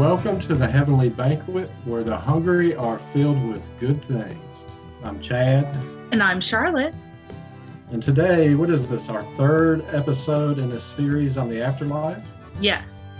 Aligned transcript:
Welcome 0.00 0.40
to 0.40 0.54
the 0.54 0.66
Heavenly 0.66 1.10
Banquet, 1.10 1.68
where 1.84 2.02
the 2.02 2.16
hungry 2.16 2.74
are 2.74 2.98
filled 3.12 3.46
with 3.46 3.62
good 3.78 4.02
things. 4.02 4.64
I'm 5.04 5.20
Chad. 5.20 5.66
And 6.10 6.22
I'm 6.22 6.40
Charlotte. 6.40 6.94
And 7.90 8.02
today, 8.02 8.54
what 8.54 8.70
is 8.70 8.88
this, 8.88 9.10
our 9.10 9.22
third 9.36 9.84
episode 9.92 10.58
in 10.58 10.72
a 10.72 10.80
series 10.80 11.36
on 11.36 11.50
the 11.50 11.60
afterlife? 11.60 12.24
Yes. 12.62 13.12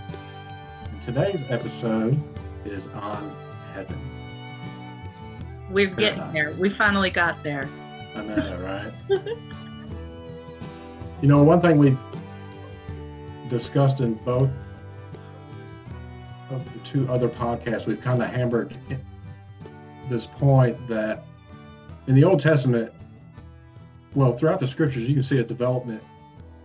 And 0.91 0.99
today's 1.03 1.43
episode 1.49 2.19
is 2.65 2.87
on 2.87 3.31
heaven. 3.75 4.01
We're 5.69 5.85
getting 5.85 6.33
there. 6.33 6.55
We 6.59 6.69
finally 6.69 7.11
got 7.11 7.43
there. 7.43 7.69
I 8.15 8.23
know, 8.23 8.91
right? 9.07 9.23
you 11.21 11.27
know, 11.27 11.43
one 11.43 11.61
thing 11.61 11.77
we've 11.77 11.99
discussed 13.49 14.01
in 14.01 14.15
both 14.15 14.49
of 16.51 16.73
the 16.73 16.79
two 16.79 17.07
other 17.09 17.29
podcasts, 17.29 17.87
we've 17.87 18.01
kind 18.01 18.21
of 18.21 18.29
hammered 18.29 18.77
this 20.09 20.25
point 20.25 20.77
that 20.87 21.23
in 22.07 22.15
the 22.15 22.23
Old 22.23 22.39
Testament, 22.39 22.91
well, 24.13 24.33
throughout 24.33 24.59
the 24.59 24.67
scriptures, 24.67 25.07
you 25.07 25.13
can 25.13 25.23
see 25.23 25.39
a 25.39 25.43
development 25.43 26.03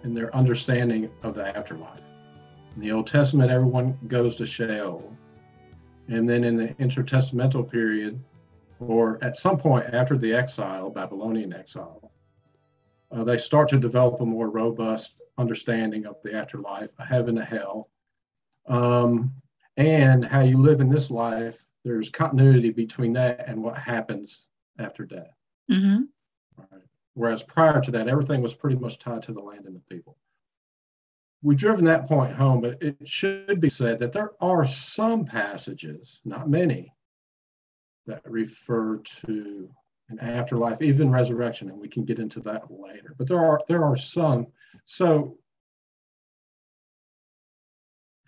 in 0.02 0.14
their 0.14 0.34
understanding 0.34 1.09
of 1.22 1.34
the 1.34 1.56
afterlife. 1.56 2.00
In 2.74 2.82
the 2.82 2.92
Old 2.92 3.06
Testament, 3.06 3.50
everyone 3.50 3.98
goes 4.09 4.36
to 4.36 4.46
Sheol. 4.46 5.16
And 6.09 6.28
then 6.28 6.45
in 6.45 6.56
the 6.56 6.68
intertestamental 6.74 7.70
period, 7.70 8.23
or 8.80 9.18
at 9.23 9.37
some 9.37 9.56
point 9.56 9.87
after 9.92 10.16
the 10.16 10.32
exile, 10.32 10.90
Babylonian 10.90 11.52
exile, 11.52 12.12
uh, 13.10 13.24
they 13.24 13.38
start 13.38 13.68
to 13.70 13.78
develop 13.78 14.20
a 14.20 14.26
more 14.26 14.50
robust 14.50 15.16
understanding 15.38 16.06
of 16.06 16.16
the 16.23 16.34
afterlife, 16.34 16.90
a 16.98 17.04
heaven, 17.04 17.38
a 17.38 17.45
hell, 17.45 17.88
um, 18.66 19.32
and 19.77 20.24
how 20.24 20.41
you 20.41 20.59
live 20.59 20.80
in 20.80 20.88
this 20.88 21.10
life. 21.10 21.65
There's 21.85 22.10
continuity 22.10 22.71
between 22.71 23.13
that 23.13 23.46
and 23.49 23.63
what 23.63 23.77
happens 23.77 24.46
after 24.79 25.05
death. 25.05 25.35
Mm-hmm. 25.71 26.02
Right. 26.59 26.82
Whereas 27.15 27.43
prior 27.43 27.80
to 27.80 27.91
that, 27.93 28.09
everything 28.09 28.43
was 28.43 28.54
pretty 28.54 28.77
much 28.77 28.99
tied 28.99 29.23
to 29.24 29.32
the 29.32 29.41
land 29.41 29.66
and 29.66 29.77
the 29.77 29.95
people. 29.95 30.16
We've 31.43 31.59
driven 31.59 31.85
that 31.85 32.09
point 32.09 32.35
home, 32.35 32.60
but 32.60 32.82
it 32.82 32.97
should 33.04 33.60
be 33.60 33.71
said 33.71 33.99
that 33.99 34.13
there 34.13 34.32
are 34.41 34.66
some 34.66 35.24
passages, 35.24 36.21
not 36.24 36.49
many, 36.49 36.93
that 38.07 38.23
refer 38.29 38.99
to 38.99 39.69
an 40.09 40.19
afterlife, 40.19 40.80
even 40.82 41.10
resurrection, 41.10 41.69
and 41.69 41.79
we 41.79 41.88
can 41.88 42.04
get 42.04 42.19
into 42.19 42.41
that 42.41 42.71
later. 42.71 43.15
But 43.19 43.29
there 43.29 43.45
are 43.45 43.60
there 43.69 43.85
are 43.85 43.97
some. 43.97 44.49
So, 44.85 45.38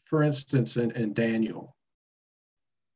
for 0.09 0.23
instance, 0.23 0.77
in, 0.77 0.91
in 0.93 1.13
Daniel, 1.13 1.77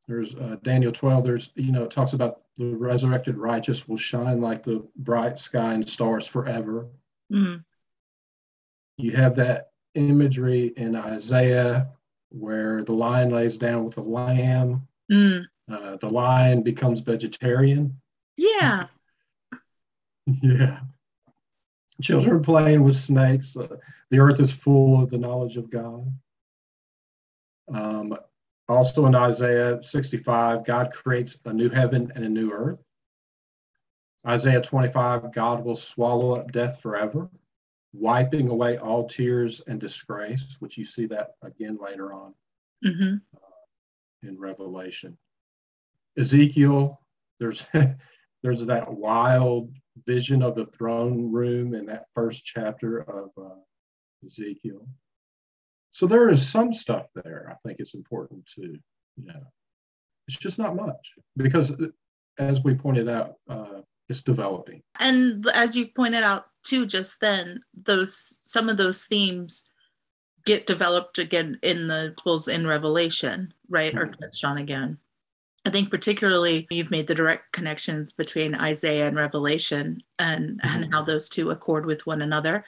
there's 0.09 0.35
uh, 0.35 0.57
Daniel 0.63 0.93
12. 0.93 1.25
There's 1.25 1.51
you 1.55 1.73
know 1.73 1.85
it 1.85 1.91
talks 1.91 2.13
about 2.13 2.41
the 2.57 2.67
resurrected 2.67 3.39
righteous 3.39 3.87
will 3.87 3.97
shine 3.97 4.41
like 4.41 4.63
the 4.63 4.87
bright 4.97 5.39
sky 5.39 5.75
and 5.75 5.89
stars 5.89 6.27
forever. 6.27 6.89
Mm. 7.33 7.65
You 8.97 9.13
have 9.13 9.37
that 9.37 9.71
imagery 9.95 10.73
in 10.77 10.97
Isaiah 10.97 11.89
where 12.31 12.83
the 12.83 12.93
lion 12.93 13.31
lays 13.31 13.59
down 13.59 13.85
with 13.85 13.95
the 13.95 14.03
lamb. 14.03 14.87
Mm. 15.11 15.45
Uh, 15.71 15.97
the 15.97 16.11
lion 16.11 16.63
becomes 16.63 17.01
vegetarian. 17.01 18.01
Yeah. 18.37 18.87
yeah. 20.43 20.81
Children 22.03 22.43
playing 22.43 22.83
with 22.83 22.97
snakes. 22.97 23.57
Uh, 23.57 23.77
the 24.11 24.19
earth 24.19 24.41
is 24.41 24.53
full 24.53 25.03
of 25.03 25.11
the 25.11 25.19
knowledge 25.19 25.57
of 25.57 25.71
God. 25.71 26.11
Um, 27.73 28.17
also 28.69 29.07
in 29.07 29.15
Isaiah 29.15 29.83
65, 29.83 30.65
God 30.65 30.93
creates 30.93 31.37
a 31.45 31.53
new 31.53 31.69
heaven 31.69 32.13
and 32.15 32.25
a 32.25 32.29
new 32.29 32.53
earth. 32.53 32.83
Isaiah 34.27 34.63
25, 34.63 35.33
God 35.33 35.65
will 35.65 35.75
swallow 35.77 36.37
up 36.37 36.53
death 36.53 36.81
forever, 36.81 37.29
wiping 37.93 38.49
away 38.49 38.79
all 38.79 39.09
tears 39.09 39.61
and 39.67 39.81
disgrace, 39.81 40.57
which 40.61 40.79
you 40.79 40.85
see 40.85 41.07
that 41.07 41.33
again 41.43 41.79
later 41.81 42.13
on 42.13 42.35
Mm-hmm. 42.85 43.17
uh, 43.37 44.29
in 44.29 44.39
Revelation. 44.39 45.17
Ezekiel, 46.19 47.01
there's 47.39 47.65
there's 48.43 48.67
that 48.67 48.93
wild 48.93 49.73
vision 50.07 50.43
of 50.43 50.55
the 50.57 50.67
throne 50.67 51.31
room 51.31 51.75
in 51.75 51.87
that 51.87 52.07
first 52.15 52.45
chapter 52.45 52.99
of 53.03 53.31
uh, 53.41 53.55
Ezekiel. 54.25 54.87
So 55.93 56.07
there 56.07 56.31
is 56.31 56.47
some 56.47 56.73
stuff 56.73 57.07
there. 57.15 57.49
I 57.51 57.55
think 57.67 57.79
it's 57.79 57.95
important 57.95 58.47
to, 58.55 58.63
you 58.63 59.27
know, 59.27 59.41
it's 60.27 60.39
just 60.39 60.59
not 60.59 60.75
much 60.75 61.13
because, 61.37 61.77
as 62.39 62.63
we 62.65 62.75
pointed 62.75 63.09
out, 63.09 63.35
uh, 63.49 63.83
it's 64.09 64.23
developing. 64.23 64.83
And 64.99 65.47
as 65.49 65.77
you 65.77 65.87
pointed 65.95 66.23
out 66.23 66.47
too, 66.65 66.87
just 66.87 67.21
then, 67.21 67.63
those 67.75 68.39
some 68.43 68.69
of 68.69 68.79
those 68.79 69.05
themes 69.05 69.69
get 70.45 70.67
developed 70.67 71.19
again 71.19 71.59
in 71.63 71.87
the 71.87 72.13
Gospels 72.17 72.49
in 72.49 72.67
Revelation, 72.67 73.53
right? 73.69 73.95
Or 73.95 74.07
Mhm. 74.07 74.19
touched 74.19 74.45
on 74.45 74.59
again. 74.59 74.99
I 75.65 75.71
think 75.71 75.91
particularly 75.91 76.67
you've 76.71 76.91
made 76.91 77.07
the 77.07 77.15
direct 77.15 77.53
connections 77.53 78.13
between 78.13 78.55
Isaiah 78.57 79.07
and 79.07 79.17
Revelation 79.17 80.03
and, 80.19 80.59
and 80.65 80.85
Mhm. 80.87 80.93
how 80.93 81.03
those 81.03 81.29
two 81.29 81.51
accord 81.51 81.87
with 81.87 82.07
one 82.07 82.23
another, 82.23 82.65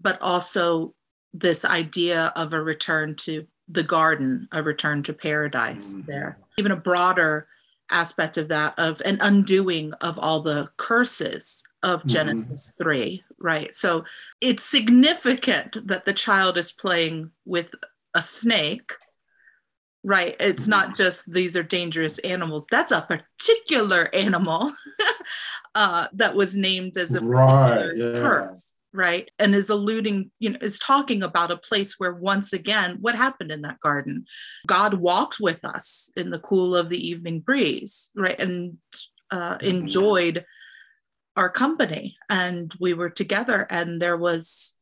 but 0.00 0.20
also 0.22 0.94
this 1.34 1.64
idea 1.64 2.32
of 2.36 2.52
a 2.52 2.62
return 2.62 3.14
to 3.16 3.46
the 3.68 3.82
garden, 3.82 4.48
a 4.52 4.62
return 4.62 5.02
to 5.04 5.12
paradise 5.12 5.96
Mhm. 5.98 6.06
there. 6.06 6.38
Even 6.56 6.72
a 6.72 6.76
broader 6.76 7.46
aspect 7.90 8.36
of 8.36 8.48
that 8.48 8.74
of 8.78 9.00
an 9.04 9.18
undoing 9.20 9.92
of 9.94 10.18
all 10.18 10.40
the 10.40 10.70
curses 10.76 11.62
of 11.82 12.02
Mhm. 12.02 12.08
Genesis 12.08 12.74
3, 12.78 13.24
right? 13.38 13.72
So 13.72 14.04
it's 14.40 14.62
significant 14.64 15.86
that 15.86 16.04
the 16.04 16.12
child 16.12 16.58
is 16.58 16.72
playing 16.72 17.30
with 17.44 17.68
a 18.14 18.22
snake 18.22 18.92
right 20.04 20.36
it's 20.38 20.68
not 20.68 20.94
just 20.96 21.30
these 21.32 21.56
are 21.56 21.62
dangerous 21.64 22.18
animals 22.20 22.66
that's 22.70 22.92
a 22.92 23.02
particular 23.02 24.08
animal 24.14 24.72
uh, 25.74 26.06
that 26.12 26.34
was 26.36 26.56
named 26.56 26.96
as 26.96 27.14
a 27.16 27.20
Right, 27.20 27.90
yeah. 27.96 28.12
curse 28.12 28.76
right 28.94 29.30
and 29.38 29.54
is 29.54 29.68
alluding 29.70 30.30
you 30.38 30.50
know 30.50 30.58
is 30.62 30.78
talking 30.78 31.22
about 31.22 31.50
a 31.50 31.56
place 31.58 31.96
where 31.98 32.14
once 32.14 32.52
again 32.52 32.96
what 33.00 33.14
happened 33.14 33.50
in 33.52 33.62
that 33.62 33.78
garden 33.80 34.24
god 34.66 34.94
walked 34.94 35.38
with 35.40 35.64
us 35.64 36.10
in 36.16 36.30
the 36.30 36.38
cool 36.38 36.74
of 36.74 36.88
the 36.88 37.08
evening 37.08 37.40
breeze 37.40 38.10
right 38.16 38.38
and 38.40 38.78
uh, 39.30 39.58
Mhm. 39.58 39.62
enjoyed 39.62 40.44
our 41.36 41.50
company 41.50 42.16
and 42.30 42.72
we 42.80 42.94
were 42.94 43.10
together 43.10 43.66
and 43.70 44.00
there 44.00 44.16
was 44.16 44.74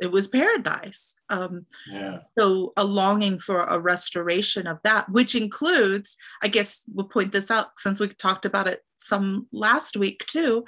it 0.00 0.10
was 0.10 0.26
paradise 0.28 1.14
um, 1.28 1.66
Yeah. 1.86 2.20
so 2.38 2.72
a 2.76 2.84
longing 2.84 3.38
for 3.38 3.60
a 3.64 3.78
restoration 3.78 4.66
of 4.66 4.78
that 4.82 5.08
which 5.08 5.34
includes 5.34 6.16
i 6.42 6.48
guess 6.48 6.82
we'll 6.92 7.06
point 7.06 7.32
this 7.32 7.50
out 7.50 7.68
since 7.78 8.00
we 8.00 8.08
talked 8.08 8.44
about 8.44 8.66
it 8.66 8.80
some 8.96 9.46
last 9.52 9.96
week 9.96 10.26
too 10.26 10.64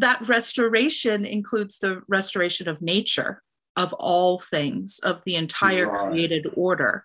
that 0.00 0.26
restoration 0.28 1.24
includes 1.24 1.78
the 1.78 2.02
restoration 2.08 2.68
of 2.68 2.80
nature 2.82 3.42
of 3.76 3.92
all 3.94 4.38
things 4.38 4.98
of 5.02 5.22
the 5.24 5.36
entire 5.36 5.88
Right. 5.88 6.10
created 6.10 6.46
order 6.54 7.04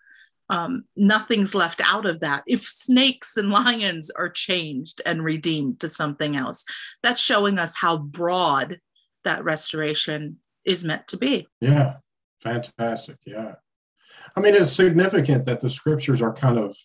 um, 0.49 0.83
nothing's 0.95 1.55
left 1.55 1.81
out 1.83 2.05
of 2.05 2.19
that 2.19 2.43
if 2.45 2.61
snakes 2.61 3.35
and 3.35 3.49
lions 3.49 4.11
are 4.11 4.29
changed 4.29 5.01
and 5.05 5.23
redeemed 5.23 5.79
to 5.79 5.89
something 5.89 6.35
else 6.35 6.63
that's 7.01 7.21
showing 7.21 7.57
us 7.57 7.75
how 7.75 7.97
broad 7.97 8.79
that 9.23 9.43
restoration 9.43 10.37
is 10.63 10.83
meant 10.83 11.07
to 11.07 11.17
be 11.17 11.47
Yeah. 11.61 11.95
Fantastic. 12.43 13.17
Yeah. 13.25 13.55
I 14.35 14.39
mean, 14.39 14.53
it's 14.53 14.71
significant 14.71 15.45
that 15.45 15.61
the 15.61 15.69
scriptures 15.69 16.21
are 16.21 16.33
kind 16.33 16.59
of 16.59 16.77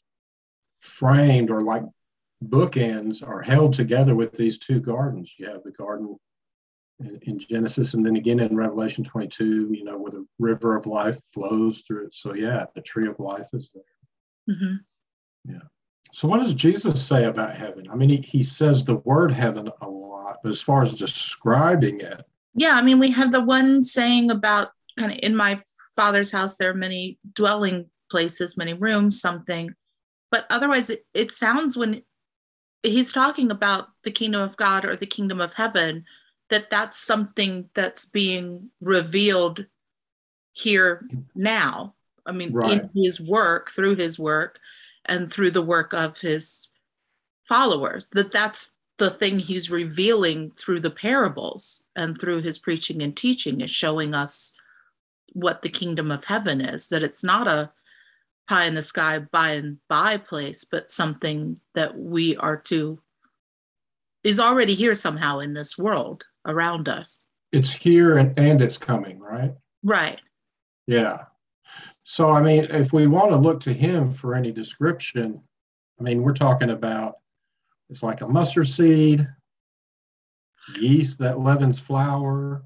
framed 0.80 1.50
or 1.50 1.60
like 1.60 1.82
bookends 2.44 3.26
are 3.26 3.42
held 3.42 3.74
together 3.74 4.14
with 4.14 4.32
these 4.32 4.58
two 4.58 4.80
gardens. 4.80 5.34
You 5.38 5.46
have 5.46 5.62
the 5.62 5.72
garden 5.72 6.16
in, 7.00 7.18
in 7.22 7.38
Genesis 7.38 7.94
and 7.94 8.04
then 8.04 8.16
again 8.16 8.40
in 8.40 8.56
Revelation 8.56 9.04
22, 9.04 9.72
you 9.72 9.84
know, 9.84 9.98
where 9.98 10.12
the 10.12 10.26
river 10.38 10.76
of 10.76 10.86
life 10.86 11.18
flows 11.32 11.82
through 11.86 12.06
it. 12.06 12.14
So, 12.14 12.34
yeah, 12.34 12.64
the 12.74 12.80
tree 12.80 13.08
of 13.08 13.18
life 13.18 13.48
is 13.52 13.70
there. 13.74 14.56
Mhm. 14.56 14.80
So, 16.12 16.26
what 16.26 16.40
does 16.40 16.54
Jesus 16.54 17.00
say 17.00 17.26
about 17.26 17.54
heaven? 17.54 17.86
I 17.88 17.94
mean, 17.94 18.08
he, 18.08 18.16
he 18.16 18.42
says 18.42 18.84
the 18.84 18.96
word 18.96 19.30
heaven 19.30 19.70
a 19.80 19.88
lot, 19.88 20.38
but 20.42 20.50
as 20.50 20.60
far 20.60 20.82
as 20.82 20.92
describing 20.94 22.00
it, 22.00 22.24
yeah 22.54 22.74
i 22.74 22.82
mean 22.82 22.98
we 22.98 23.10
have 23.10 23.32
the 23.32 23.42
one 23.42 23.82
saying 23.82 24.30
about 24.30 24.68
kind 24.98 25.12
of 25.12 25.18
in 25.22 25.36
my 25.36 25.60
father's 25.96 26.32
house 26.32 26.56
there 26.56 26.70
are 26.70 26.74
many 26.74 27.18
dwelling 27.34 27.86
places 28.10 28.56
many 28.56 28.72
rooms 28.72 29.20
something 29.20 29.72
but 30.30 30.46
otherwise 30.50 30.90
it, 30.90 31.04
it 31.14 31.30
sounds 31.30 31.76
when 31.76 32.02
he's 32.82 33.12
talking 33.12 33.50
about 33.50 33.88
the 34.04 34.10
kingdom 34.10 34.40
of 34.40 34.56
god 34.56 34.84
or 34.84 34.96
the 34.96 35.06
kingdom 35.06 35.40
of 35.40 35.54
heaven 35.54 36.04
that 36.48 36.70
that's 36.70 36.98
something 36.98 37.68
that's 37.74 38.06
being 38.06 38.70
revealed 38.80 39.66
here 40.52 41.06
now 41.34 41.94
I 42.26 42.32
mean, 42.32 42.52
Right. 42.52 42.82
in 42.82 42.90
his 42.94 43.20
work, 43.20 43.70
through 43.70 43.96
his 43.96 44.18
work, 44.18 44.60
and 45.06 45.30
through 45.32 45.50
the 45.50 45.62
work 45.62 45.92
of 45.92 46.20
his 46.20 46.68
followers, 47.44 48.08
that 48.10 48.32
that's 48.32 48.76
the 48.98 49.10
thing 49.10 49.38
he's 49.38 49.70
revealing 49.70 50.52
through 50.52 50.80
the 50.80 50.90
parables 50.90 51.86
and 51.96 52.20
through 52.20 52.42
his 52.42 52.58
preaching 52.58 53.02
and 53.02 53.16
teaching 53.16 53.60
is 53.60 53.70
showing 53.70 54.14
us 54.14 54.54
what 55.32 55.62
the 55.62 55.70
kingdom 55.70 56.10
of 56.10 56.24
heaven 56.24 56.60
is, 56.60 56.88
that 56.90 57.02
it's 57.02 57.24
not 57.24 57.48
a 57.48 57.72
pie 58.50 58.66
in 58.66 58.74
the 58.74 58.82
sky 58.82 59.20
by 59.20 59.50
and 59.50 59.78
by 59.88 60.16
place, 60.16 60.64
but 60.64 60.90
something 60.90 61.60
that 61.76 61.96
we 61.96 62.36
are 62.38 62.56
to 62.56 63.00
is 64.24 64.40
already 64.40 64.74
here 64.74 64.94
somehow 64.94 65.38
in 65.38 65.54
this 65.54 65.78
world 65.78 66.24
around 66.44 66.88
us. 66.88 67.26
It's 67.52 67.72
here 67.72 68.18
and, 68.18 68.36
and 68.36 68.60
it's 68.60 68.76
coming, 68.76 69.20
right? 69.20 69.52
Right. 69.84 70.20
Yeah. 70.88 71.26
So, 72.02 72.30
I 72.30 72.42
mean, 72.42 72.64
if 72.64 72.92
we 72.92 73.06
want 73.06 73.30
to 73.30 73.36
look 73.36 73.60
to 73.60 73.72
him 73.72 74.10
for 74.10 74.34
any 74.34 74.50
description, 74.50 75.40
I 76.00 76.02
mean, 76.02 76.20
we're 76.22 76.32
talking 76.32 76.70
about 76.70 77.18
it's 77.88 78.02
like 78.02 78.20
a 78.20 78.26
mustard 78.26 78.68
seed, 78.68 79.24
yeast 80.74 81.20
that 81.20 81.38
leavens 81.38 81.78
flour, 81.78 82.64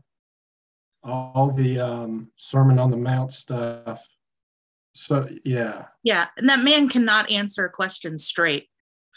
all 1.02 1.52
the 1.52 1.78
um, 1.78 2.30
Sermon 2.36 2.78
on 2.78 2.90
the 2.90 2.96
Mount 2.96 3.34
stuff. 3.34 4.02
So, 4.94 5.28
yeah, 5.44 5.86
Yeah. 6.02 6.28
And 6.36 6.48
that 6.48 6.60
man 6.60 6.88
cannot 6.88 7.30
answer 7.30 7.64
a 7.64 7.70
question 7.70 8.16
straight. 8.18 8.68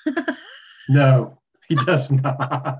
no, 0.90 1.40
he 1.68 1.76
does 1.76 2.12
not. 2.12 2.80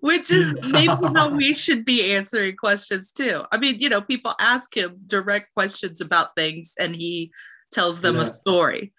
which 0.00 0.30
is 0.30 0.54
maybe 0.70 0.88
how 0.88 1.28
we 1.28 1.52
should 1.54 1.84
be 1.84 2.12
answering 2.12 2.56
questions 2.56 3.12
too. 3.12 3.42
I 3.52 3.58
mean, 3.58 3.76
you 3.80 3.88
know, 3.88 4.00
people 4.00 4.34
ask 4.40 4.76
him 4.76 4.98
direct 5.06 5.52
questions 5.54 6.00
about 6.00 6.34
things 6.36 6.74
and 6.78 6.94
he 6.96 7.30
tells 7.72 8.00
them 8.00 8.16
Yeah. 8.16 8.22
a 8.22 8.24
story 8.24 8.92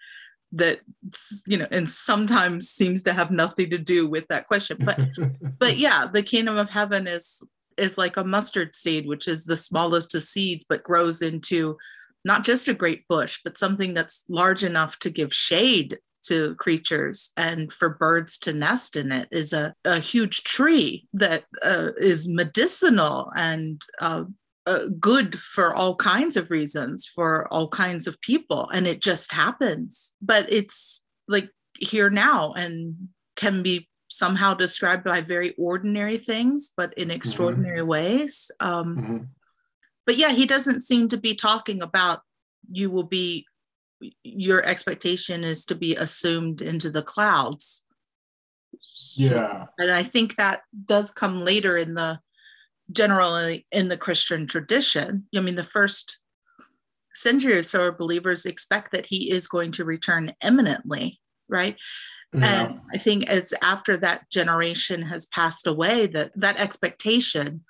that 0.54 0.80
you 1.46 1.56
know 1.56 1.66
and 1.70 1.88
sometimes 1.88 2.68
seems 2.68 3.02
to 3.02 3.12
have 3.14 3.30
nothing 3.30 3.70
to 3.70 3.78
do 3.78 4.06
with 4.06 4.28
that 4.28 4.46
question 4.46 4.76
but 4.80 5.00
but 5.58 5.78
yeah 5.78 6.06
the 6.12 6.22
kingdom 6.22 6.58
of 6.58 6.68
heaven 6.68 7.06
is 7.06 7.42
is 7.78 7.96
like 7.96 8.18
a 8.18 8.24
mustard 8.24 8.74
seed 8.74 9.06
which 9.06 9.26
is 9.28 9.46
the 9.46 9.56
smallest 9.56 10.14
of 10.14 10.22
seeds 10.22 10.66
but 10.68 10.82
grows 10.82 11.22
into 11.22 11.78
not 12.24 12.44
just 12.44 12.68
a 12.68 12.74
great 12.74 13.06
bush 13.08 13.40
but 13.44 13.58
something 13.58 13.94
that's 13.94 14.24
large 14.28 14.64
enough 14.64 14.98
to 14.98 15.10
give 15.10 15.32
shade 15.32 15.98
to 16.22 16.54
creatures 16.56 17.32
and 17.36 17.72
for 17.72 17.88
birds 17.88 18.38
to 18.38 18.52
nest 18.52 18.96
in 18.96 19.10
it 19.10 19.28
is 19.30 19.52
a, 19.52 19.74
a 19.84 19.98
huge 19.98 20.44
tree 20.44 21.06
that 21.12 21.44
uh, 21.62 21.88
is 21.98 22.28
medicinal 22.28 23.32
and 23.34 23.82
uh, 24.00 24.24
uh, 24.66 24.86
good 25.00 25.38
for 25.40 25.74
all 25.74 25.96
kinds 25.96 26.36
of 26.36 26.50
reasons 26.50 27.04
for 27.04 27.52
all 27.52 27.68
kinds 27.68 28.06
of 28.06 28.20
people. 28.20 28.68
And 28.70 28.86
it 28.86 29.02
just 29.02 29.32
happens. 29.32 30.14
But 30.22 30.46
it's 30.52 31.02
like 31.26 31.50
here 31.80 32.10
now 32.10 32.52
and 32.52 33.08
can 33.34 33.62
be 33.62 33.88
somehow 34.08 34.54
described 34.54 35.02
by 35.04 35.22
very 35.22 35.54
ordinary 35.58 36.18
things 36.18 36.70
but 36.76 36.92
in 36.94 37.10
extraordinary 37.10 37.82
ways. 37.82 38.50
Um, 38.60 38.96
Mhm. 38.96 39.26
But 40.06 40.16
yeah 40.16 40.30
he 40.30 40.46
doesn't 40.46 40.82
seem 40.82 41.08
to 41.08 41.16
be 41.16 41.34
talking 41.34 41.82
about 41.82 42.20
you 42.70 42.90
will 42.90 43.04
be 43.04 43.46
your 44.24 44.64
expectation 44.64 45.44
is 45.44 45.64
to 45.66 45.74
be 45.74 45.94
assumed 45.94 46.60
into 46.60 46.90
the 46.90 47.02
clouds. 47.02 47.84
Yeah, 49.14 49.66
and 49.78 49.90
i 49.90 50.02
think 50.02 50.36
that 50.36 50.62
does 50.86 51.12
come 51.12 51.40
later 51.40 51.76
in 51.76 51.94
the 51.94 52.20
generally 52.90 53.66
in 53.70 53.88
the 53.88 53.96
christian 53.96 54.46
tradition. 54.46 55.26
I 55.36 55.40
mean 55.40 55.56
the 55.56 55.64
first 55.64 56.18
century 57.14 57.54
or 57.58 57.62
so 57.62 57.82
our 57.82 57.92
believers 57.92 58.46
expect 58.46 58.92
that 58.92 59.06
he 59.06 59.30
is 59.30 59.46
going 59.46 59.70
to 59.72 59.84
return 59.84 60.34
imminently 60.42 61.20
right? 61.48 61.76
Yeah, 62.34 62.62
and 62.62 62.80
i 62.90 62.96
think 62.96 63.28
it's 63.28 63.52
after 63.60 63.98
that 63.98 64.30
generation 64.30 65.02
has 65.02 65.26
passed 65.26 65.66
away 65.66 66.06
that 66.08 66.32
that 66.34 66.58
expectation 66.58 67.62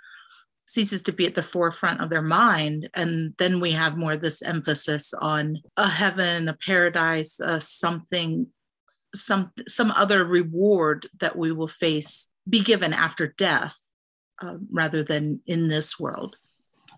ceases 0.73 1.03
to 1.03 1.13
be 1.13 1.27
at 1.27 1.35
the 1.35 1.43
forefront 1.43 2.01
of 2.01 2.09
their 2.09 2.23
mind 2.23 2.89
and 2.95 3.35
then 3.39 3.61
we 3.61 3.73
have 3.73 3.97
more 3.97 4.17
this 4.17 4.43
emphasis 4.43 5.13
on 5.15 5.59
a 5.77 5.89
heaven 5.89 6.49
a 6.49 6.57
paradise 6.67 7.41
uh, 7.41 7.59
something 7.59 8.47
some 9.15 9.53
some 9.69 9.91
other 9.91 10.25
reward 10.25 11.09
that 11.21 11.37
we 11.37 11.53
will 11.53 11.69
face 11.69 12.29
be 12.49 12.63
given 12.63 12.93
after 12.93 13.27
death 13.27 13.79
uh, 14.41 14.57
rather 14.71 15.05
than 15.05 15.41
in 15.47 15.69
this 15.69 16.01
world 16.01 16.37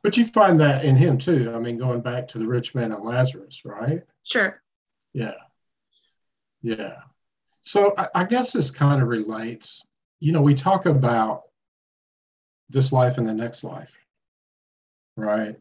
but 0.04 0.18
you 0.18 0.26
find 0.26 0.60
that 0.60 0.84
in 0.84 0.96
him 0.96 1.16
too. 1.16 1.50
I 1.54 1.58
mean, 1.58 1.78
going 1.78 2.02
back 2.02 2.28
to 2.28 2.38
the 2.38 2.46
rich 2.46 2.74
man 2.74 2.92
and 2.92 3.02
Lazarus, 3.02 3.62
right? 3.64 4.02
sure 4.22 4.62
Yeah. 5.14 5.32
Yeah. 6.62 6.96
So 7.62 7.94
I, 7.96 8.08
I 8.14 8.24
guess 8.24 8.52
this 8.52 8.70
kind 8.70 9.00
of 9.00 9.08
relates. 9.08 9.82
You 10.20 10.32
know, 10.32 10.42
we 10.42 10.54
talk 10.54 10.84
about 10.84 11.44
this 12.74 12.92
life 12.92 13.16
and 13.16 13.26
the 13.26 13.32
next 13.34 13.64
life, 13.64 13.92
right? 15.16 15.56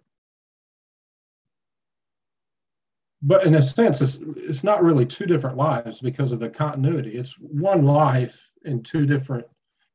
But 3.21 3.45
in 3.45 3.55
a 3.55 3.61
sense, 3.61 4.01
it's, 4.01 4.19
it's 4.35 4.65
not 4.65 4.83
really 4.83 5.05
two 5.05 5.25
different 5.25 5.55
lives 5.55 6.01
because 6.01 6.33
of 6.33 6.41
the 6.41 6.49
continuity. 6.49 7.11
It's 7.11 7.33
one 7.39 7.85
life 7.85 8.37
in 8.65 8.83
two 8.83 9.05
different, 9.05 9.45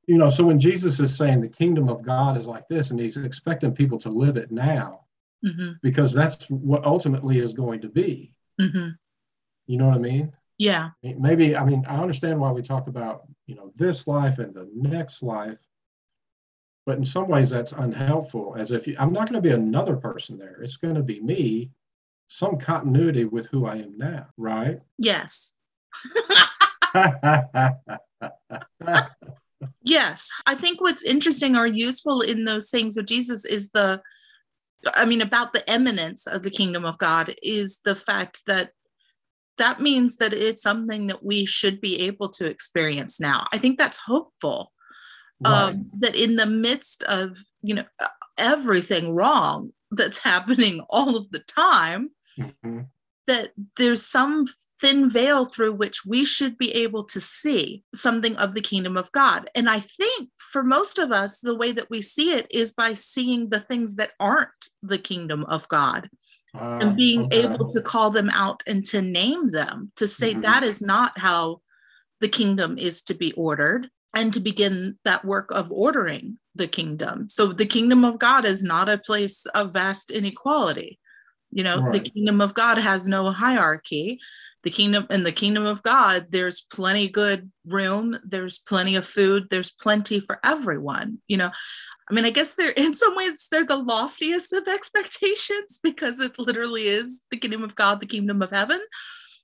you 0.06 0.16
know. 0.16 0.30
So 0.30 0.44
when 0.44 0.58
Jesus 0.58 0.98
is 0.98 1.14
saying 1.14 1.40
the 1.42 1.48
kingdom 1.48 1.90
of 1.90 2.02
God 2.02 2.38
is 2.38 2.48
like 2.48 2.66
this, 2.68 2.90
and 2.90 2.98
he's 2.98 3.18
expecting 3.18 3.74
people 3.74 3.98
to 3.98 4.08
live 4.08 4.36
it 4.38 4.50
now, 4.50 5.00
hmm 5.44 5.72
because 5.82 6.12
that's 6.12 6.44
what 6.50 6.84
ultimately 6.84 7.38
is 7.38 7.52
going 7.52 7.80
to 7.82 7.88
be. 7.88 8.32
hmm 8.58 8.88
You 9.66 9.76
know 9.76 9.88
what 9.88 9.96
I 9.96 10.00
mean? 10.00 10.32
yeah 10.58 10.90
maybe 11.02 11.56
i 11.56 11.64
mean 11.64 11.84
i 11.88 11.96
understand 11.96 12.40
why 12.40 12.50
we 12.50 12.60
talk 12.60 12.88
about 12.88 13.22
you 13.46 13.54
know 13.54 13.70
this 13.76 14.06
life 14.08 14.40
and 14.40 14.52
the 14.52 14.68
next 14.74 15.22
life 15.22 15.58
but 16.88 16.96
in 16.96 17.04
some 17.04 17.28
ways 17.28 17.50
that's 17.50 17.72
unhelpful 17.72 18.54
as 18.56 18.72
if 18.72 18.86
you, 18.86 18.96
i'm 18.98 19.12
not 19.12 19.28
going 19.28 19.40
to 19.40 19.46
be 19.46 19.54
another 19.54 19.94
person 19.94 20.38
there 20.38 20.62
it's 20.62 20.76
going 20.76 20.94
to 20.94 21.02
be 21.02 21.20
me 21.20 21.70
some 22.28 22.56
continuity 22.56 23.26
with 23.26 23.46
who 23.48 23.66
i 23.66 23.76
am 23.76 23.96
now 23.98 24.26
right 24.38 24.80
yes 24.96 25.54
Yes, 29.82 30.30
I 30.46 30.54
think 30.54 30.80
what's 30.80 31.02
interesting 31.02 31.56
or 31.56 31.66
useful 31.66 32.20
in 32.20 32.44
those 32.44 32.70
things 32.70 32.96
of 32.96 33.06
Jesus 33.06 33.44
is 33.44 33.70
the, 33.70 34.02
I 34.94 35.04
mean, 35.04 35.22
about 35.22 35.52
the 35.52 35.68
eminence 35.68 36.26
of 36.26 36.42
the 36.42 36.50
kingdom 36.50 36.84
of 36.84 36.98
God 36.98 37.34
is 37.42 37.80
the 37.84 37.96
fact 37.96 38.42
that 38.46 38.70
that 39.56 39.80
means 39.80 40.16
that 40.16 40.32
it's 40.32 40.62
something 40.62 41.08
that 41.08 41.24
we 41.24 41.44
should 41.44 41.80
be 41.80 42.00
able 42.00 42.28
to 42.30 42.46
experience 42.46 43.18
now. 43.18 43.46
I 43.52 43.58
think 43.58 43.78
that's 43.78 43.98
hopeful. 43.98 44.72
Right. 45.40 45.70
Um, 45.74 45.90
that 45.98 46.14
in 46.14 46.36
the 46.36 46.46
midst 46.46 47.02
of 47.04 47.38
you 47.62 47.74
know 47.74 47.84
everything 48.36 49.14
wrong 49.14 49.72
that's 49.90 50.18
happening 50.32 50.80
all 50.88 51.16
of 51.16 51.30
the 51.30 51.40
time, 51.40 52.10
Mhm. 52.38 52.86
that 53.26 53.52
there's 53.76 54.04
some 54.06 54.46
thin 54.80 55.10
veil 55.10 55.44
through 55.44 55.72
which 55.72 56.06
we 56.06 56.24
should 56.24 56.56
be 56.56 56.72
able 56.72 57.02
to 57.02 57.20
see 57.20 57.82
something 57.92 58.36
of 58.36 58.54
the 58.54 58.60
kingdom 58.60 58.96
of 58.96 59.10
God. 59.10 59.50
And 59.56 59.68
I 59.68 59.80
think 59.80 60.30
for 60.36 60.62
most 60.62 61.00
of 61.00 61.10
us, 61.10 61.40
the 61.40 61.56
way 61.56 61.72
that 61.72 61.90
we 61.90 62.00
see 62.00 62.32
it 62.32 62.46
is 62.50 62.72
by 62.72 62.94
seeing 62.94 63.48
the 63.48 63.58
things 63.58 63.96
that 63.96 64.12
aren't 64.20 64.68
the 64.82 64.98
kingdom 64.98 65.44
of 65.44 65.66
God 65.68 66.08
Uh, 66.54 66.78
and 66.80 66.96
being 66.96 67.24
okay. 67.24 67.40
able 67.42 67.68
to 67.68 67.82
call 67.82 68.10
them 68.10 68.30
out 68.30 68.62
and 68.68 68.84
to 68.86 69.02
name 69.02 69.48
them, 69.48 69.90
to 69.96 70.06
say 70.06 70.34
Mhm. 70.34 70.42
that 70.42 70.62
is 70.62 70.80
not 70.80 71.18
how 71.18 71.60
the 72.20 72.28
kingdom 72.28 72.78
is 72.78 73.02
to 73.02 73.14
be 73.14 73.32
ordered, 73.32 73.90
and 74.14 74.32
to 74.32 74.40
begin 74.40 74.98
that 75.04 75.24
work 75.24 75.50
of 75.50 75.70
ordering 75.70 76.38
the 76.54 76.68
kingdom. 76.68 77.28
So 77.28 77.52
the 77.52 77.66
kingdom 77.66 78.04
of 78.04 78.18
God 78.18 78.44
is 78.44 78.64
not 78.64 78.88
a 78.88 78.98
place 78.98 79.46
of 79.46 79.72
vast 79.72 80.10
inequality. 80.10 80.98
You 81.50 81.64
know, 81.64 81.90
the 81.92 82.00
kingdom 82.00 82.40
of 82.40 82.54
God 82.54 82.78
has 82.78 83.08
no 83.08 83.30
hierarchy. 83.30 84.18
The 84.64 84.70
kingdom 84.70 85.06
in 85.08 85.22
the 85.22 85.32
kingdom 85.32 85.64
of 85.64 85.82
God, 85.82 86.26
there's 86.30 86.60
plenty 86.60 87.08
good 87.08 87.50
room, 87.64 88.18
there's 88.24 88.58
plenty 88.58 88.96
of 88.96 89.06
food, 89.06 89.46
there's 89.50 89.70
plenty 89.70 90.20
for 90.20 90.40
everyone. 90.44 91.18
You 91.28 91.36
know, 91.36 91.50
I 92.10 92.14
mean, 92.14 92.24
I 92.24 92.30
guess 92.30 92.54
they're 92.54 92.70
in 92.70 92.94
some 92.94 93.14
ways 93.16 93.48
they're 93.50 93.64
the 93.64 93.76
loftiest 93.76 94.52
of 94.52 94.66
expectations 94.66 95.78
because 95.82 96.20
it 96.20 96.38
literally 96.38 96.88
is 96.88 97.20
the 97.30 97.36
kingdom 97.36 97.62
of 97.62 97.74
God, 97.74 98.00
the 98.00 98.06
kingdom 98.06 98.42
of 98.42 98.50
heaven. 98.50 98.80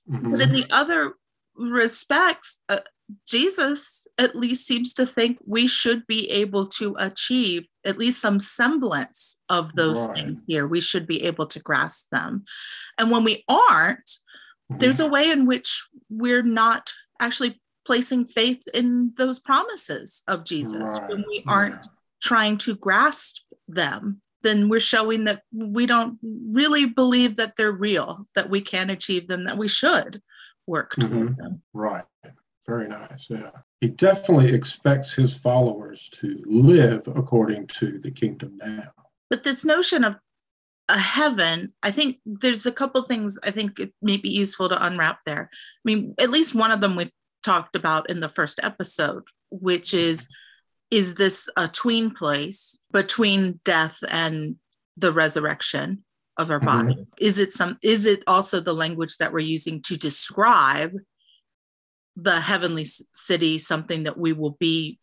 But 0.07 0.41
in 0.41 0.49
Mhm. 0.49 0.53
the 0.53 0.67
other 0.71 1.13
respects, 1.55 2.59
uh, 2.69 2.81
Jesus 3.27 4.07
at 4.17 4.35
least 4.35 4.65
seems 4.65 4.93
to 4.93 5.05
think 5.05 5.37
we 5.45 5.67
should 5.67 6.05
be 6.07 6.29
able 6.31 6.65
to 6.67 6.95
achieve 6.97 7.67
at 7.85 7.97
least 7.97 8.19
some 8.19 8.39
semblance 8.39 9.37
of 9.49 9.73
those 9.73 10.07
Right. 10.07 10.15
things 10.17 10.43
here. 10.47 10.67
We 10.67 10.81
should 10.81 11.05
be 11.05 11.23
able 11.23 11.45
to 11.47 11.59
grasp 11.59 12.09
them. 12.11 12.45
And 12.97 13.11
when 13.11 13.23
we 13.23 13.43
aren't, 13.47 14.09
Mhm. 14.71 14.79
there's 14.79 14.99
a 14.99 15.07
way 15.07 15.29
in 15.29 15.45
which 15.45 15.87
we're 16.09 16.41
not 16.43 16.93
actually 17.19 17.61
placing 17.85 18.25
faith 18.25 18.63
in 18.73 19.13
those 19.17 19.39
promises 19.39 20.23
of 20.27 20.43
Jesus 20.43 20.97
when 21.07 21.23
we 21.27 21.43
aren't 21.47 21.83
Yeah. 21.83 21.91
trying 22.21 22.57
to 22.59 22.75
grasp 22.75 23.37
them 23.67 24.21
then 24.41 24.69
we're 24.69 24.79
showing 24.79 25.23
that 25.23 25.41
we 25.51 25.87
don't 25.87 26.19
really 26.21 26.85
believe 26.85 27.35
that 27.35 27.55
they're 27.57 27.71
real, 27.71 28.23
that 28.35 28.47
we 28.47 28.61
can 28.61 28.91
achieve 28.91 29.27
them, 29.27 29.43
that 29.45 29.57
we 29.57 29.67
should 29.67 30.21
work 30.67 30.93
toward 30.99 31.29
Mhm. 31.29 31.37
them. 31.37 31.63
Right. 31.73 32.05
Very 32.67 32.87
nice. 32.87 33.27
Yeah. 33.29 33.51
He 33.81 33.87
definitely 33.89 34.53
expects 34.53 35.13
his 35.13 35.35
followers 35.35 36.09
to 36.13 36.41
live 36.45 37.07
according 37.07 37.67
to 37.67 37.99
the 37.99 38.11
kingdom 38.11 38.57
now. 38.57 38.91
But 39.29 39.43
this 39.43 39.63
notion 39.63 40.03
of 40.03 40.15
a 40.89 40.97
heaven, 40.97 41.73
I 41.83 41.91
think 41.91 42.17
there's 42.25 42.65
a 42.65 42.71
couple 42.71 43.03
things 43.03 43.37
I 43.43 43.51
think 43.51 43.79
it 43.79 43.93
may 44.01 44.17
be 44.17 44.29
useful 44.29 44.69
to 44.69 44.85
unwrap 44.85 45.19
there. 45.25 45.49
I 45.51 45.57
mean, 45.83 46.15
at 46.19 46.29
least 46.31 46.55
one 46.55 46.71
of 46.71 46.81
them 46.81 46.95
we 46.95 47.11
talked 47.43 47.75
about 47.75 48.09
in 48.09 48.19
the 48.19 48.29
first 48.29 48.59
episode, 48.63 49.23
which 49.51 49.93
is 49.93 50.27
is 50.91 51.15
this 51.15 51.49
a 51.57 51.67
tween 51.67 52.11
place 52.11 52.77
between 52.93 53.59
death 53.65 53.97
and 54.07 54.55
the 54.95 55.11
resurrection 55.11 56.03
of 56.37 56.51
our 56.51 56.59
Mhm. 56.59 56.65
bodies? 56.65 57.07
Is 57.19 57.39
it 57.39 57.53
some 57.53 57.77
is 57.81 58.05
it 58.05 58.23
also 58.27 58.59
the 58.59 58.73
language 58.73 59.17
that 59.17 59.33
we're 59.33 59.39
using 59.39 59.81
to 59.83 59.97
describe 59.97 60.93
the 62.15 62.39
heavenly 62.39 62.85
city, 62.85 63.57
something 63.57 64.03
that 64.03 64.17
we 64.17 64.33
will 64.33 64.57
be 64.59 64.99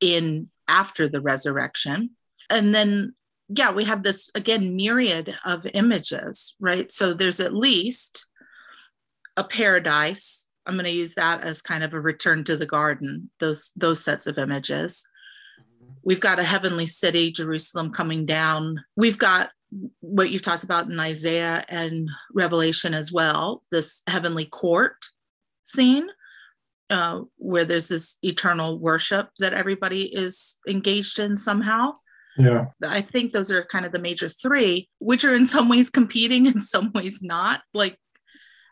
in 0.00 0.48
after 0.68 1.08
the 1.08 1.20
resurrection? 1.20 2.10
And 2.48 2.74
then 2.74 3.14
yeah, 3.52 3.72
we 3.72 3.84
have 3.84 4.02
this 4.02 4.30
again 4.34 4.76
myriad 4.76 5.34
of 5.44 5.66
images, 5.74 6.54
right? 6.60 6.90
So 6.90 7.14
there's 7.14 7.40
at 7.40 7.54
least 7.54 8.26
a 9.36 9.44
paradise. 9.44 10.46
I'm 10.66 10.74
going 10.74 10.84
to 10.84 10.92
use 10.92 11.14
that 11.14 11.42
as 11.42 11.60
kind 11.60 11.82
of 11.82 11.92
a 11.92 12.00
return 12.00 12.44
to 12.44 12.56
the 12.56 12.66
garden, 12.66 13.30
those 13.40 13.72
those 13.76 14.04
sets 14.04 14.26
of 14.26 14.38
images. 14.38 15.06
We've 16.04 16.20
got 16.20 16.38
a 16.38 16.44
heavenly 16.44 16.86
city, 16.86 17.32
Jerusalem 17.32 17.90
coming 17.90 18.24
down. 18.24 18.84
We've 18.96 19.18
got 19.18 19.50
what 20.00 20.30
you've 20.30 20.42
talked 20.42 20.62
about 20.62 20.88
in 20.88 20.98
Isaiah 20.98 21.64
and 21.68 22.08
Revelation 22.32 22.94
as 22.94 23.12
well, 23.12 23.62
this 23.70 24.02
heavenly 24.06 24.46
court 24.46 25.06
scene 25.64 26.08
uh, 26.90 27.22
where 27.36 27.64
there's 27.64 27.88
this 27.88 28.18
eternal 28.22 28.78
worship 28.78 29.28
that 29.38 29.54
everybody 29.54 30.02
is 30.02 30.58
engaged 30.68 31.18
in 31.18 31.36
somehow. 31.36 31.92
Yeah. 32.36 32.66
I 32.86 33.00
think 33.00 33.32
those 33.32 33.50
are 33.50 33.64
kind 33.64 33.86
of 33.86 33.92
the 33.92 33.98
major 33.98 34.28
three, 34.28 34.88
which 34.98 35.24
are 35.24 35.34
in 35.34 35.46
some 35.46 35.68
ways 35.68 35.90
competing, 35.90 36.46
in 36.46 36.60
some 36.60 36.92
ways 36.92 37.22
not. 37.22 37.62
Like, 37.74 37.98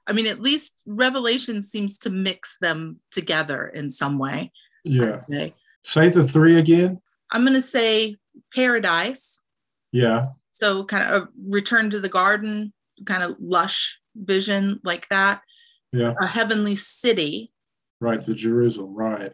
I 0.07 0.13
mean, 0.13 0.27
at 0.27 0.41
least 0.41 0.83
Revelation 0.87 1.63
seems 1.63 1.99
to 1.99 2.11
mix 2.11 2.57
them 2.61 3.01
together 3.11 3.69
in 3.69 3.91
some 3.91 4.19
way. 4.19 4.53
Yeah. 4.85 5.17
Say. 5.17 5.55
Say 5.85 6.09
the 6.09 6.27
three 6.27 6.59
again. 6.59 7.01
I'm 7.31 7.43
going 7.43 7.55
to 7.55 7.63
say 7.63 8.17
paradise. 8.55 9.43
Yeah. 9.93 10.29
So, 10.53 10.85
kind 10.85 11.09
of 11.09 11.23
a 11.23 11.29
return 11.47 11.91
to 11.91 12.01
the 12.01 12.09
garden, 12.09 12.73
kind 13.05 13.23
of 13.23 13.37
lush 13.39 14.01
vision 14.17 14.81
like 14.83 15.09
that. 15.11 15.43
Yeah. 15.93 16.15
A 16.21 16.27
heavenly 16.27 16.75
city, 16.75 17.53
Right. 18.00 18.25
The 18.25 18.35
Jerusalem. 18.35 18.95
Right. 18.95 19.33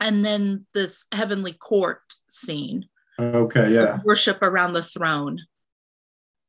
and 0.00 0.22
then 0.24 0.66
this 0.74 1.06
heavenly 1.12 1.54
court 1.54 2.00
scene, 2.26 2.86
Okay. 3.18 3.72
Yeah. 3.72 3.98
worship 4.04 4.42
around 4.42 4.74
the 4.74 4.82
throne 4.82 5.40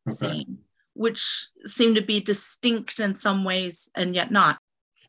Okay. 0.09 0.15
scene, 0.15 0.59
which 0.93 1.47
seem 1.65 1.95
to 1.95 2.01
be 2.01 2.19
distinct 2.19 2.99
in 2.99 3.15
some 3.15 3.45
ways 3.45 3.89
and 3.95 4.13
yet 4.13 4.31
not. 4.31 4.59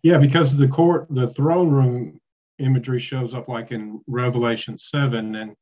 Yeah. 0.05 0.19
Because 0.19 0.57
the 0.57 0.69
court, 0.69 1.07
the 1.11 1.27
throne 1.29 1.71
room 1.71 2.21
imagery 2.59 2.99
shows 3.01 3.35
up 3.35 3.49
like 3.49 3.73
in 3.73 4.01
Revelation 4.07 4.79
7 4.79 5.35
and 5.35 5.55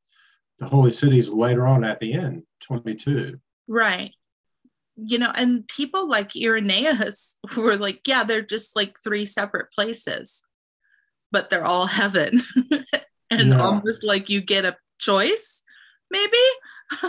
the 0.59 0.67
holy 0.67 0.91
cities 0.91 1.29
later 1.31 1.67
on 1.67 1.83
at 1.85 1.99
the 2.01 2.13
end, 2.15 2.43
22. 2.61 3.39
Right. 3.69 4.13
You 4.97 5.19
know, 5.19 5.31
and 5.35 5.67
people 5.69 6.09
like 6.09 6.37
Irenaeus 6.37 7.39
were 7.57 7.77
like, 7.77 8.01
yeah, 8.07 8.25
they're 8.25 8.43
just 8.43 8.77
like 8.77 8.97
three 9.03 9.25
separate 9.27 9.71
places, 9.73 10.43
but 11.33 11.51
they're 11.51 11.65
all 11.65 11.87
heaven. 11.87 12.43
and 13.31 13.49
Yeah. 13.49 13.61
almost 13.61 14.05
like 14.05 14.29
you 14.29 14.41
get 14.41 14.65
a 14.65 14.77
choice, 14.99 15.63
maybe, 16.11 16.37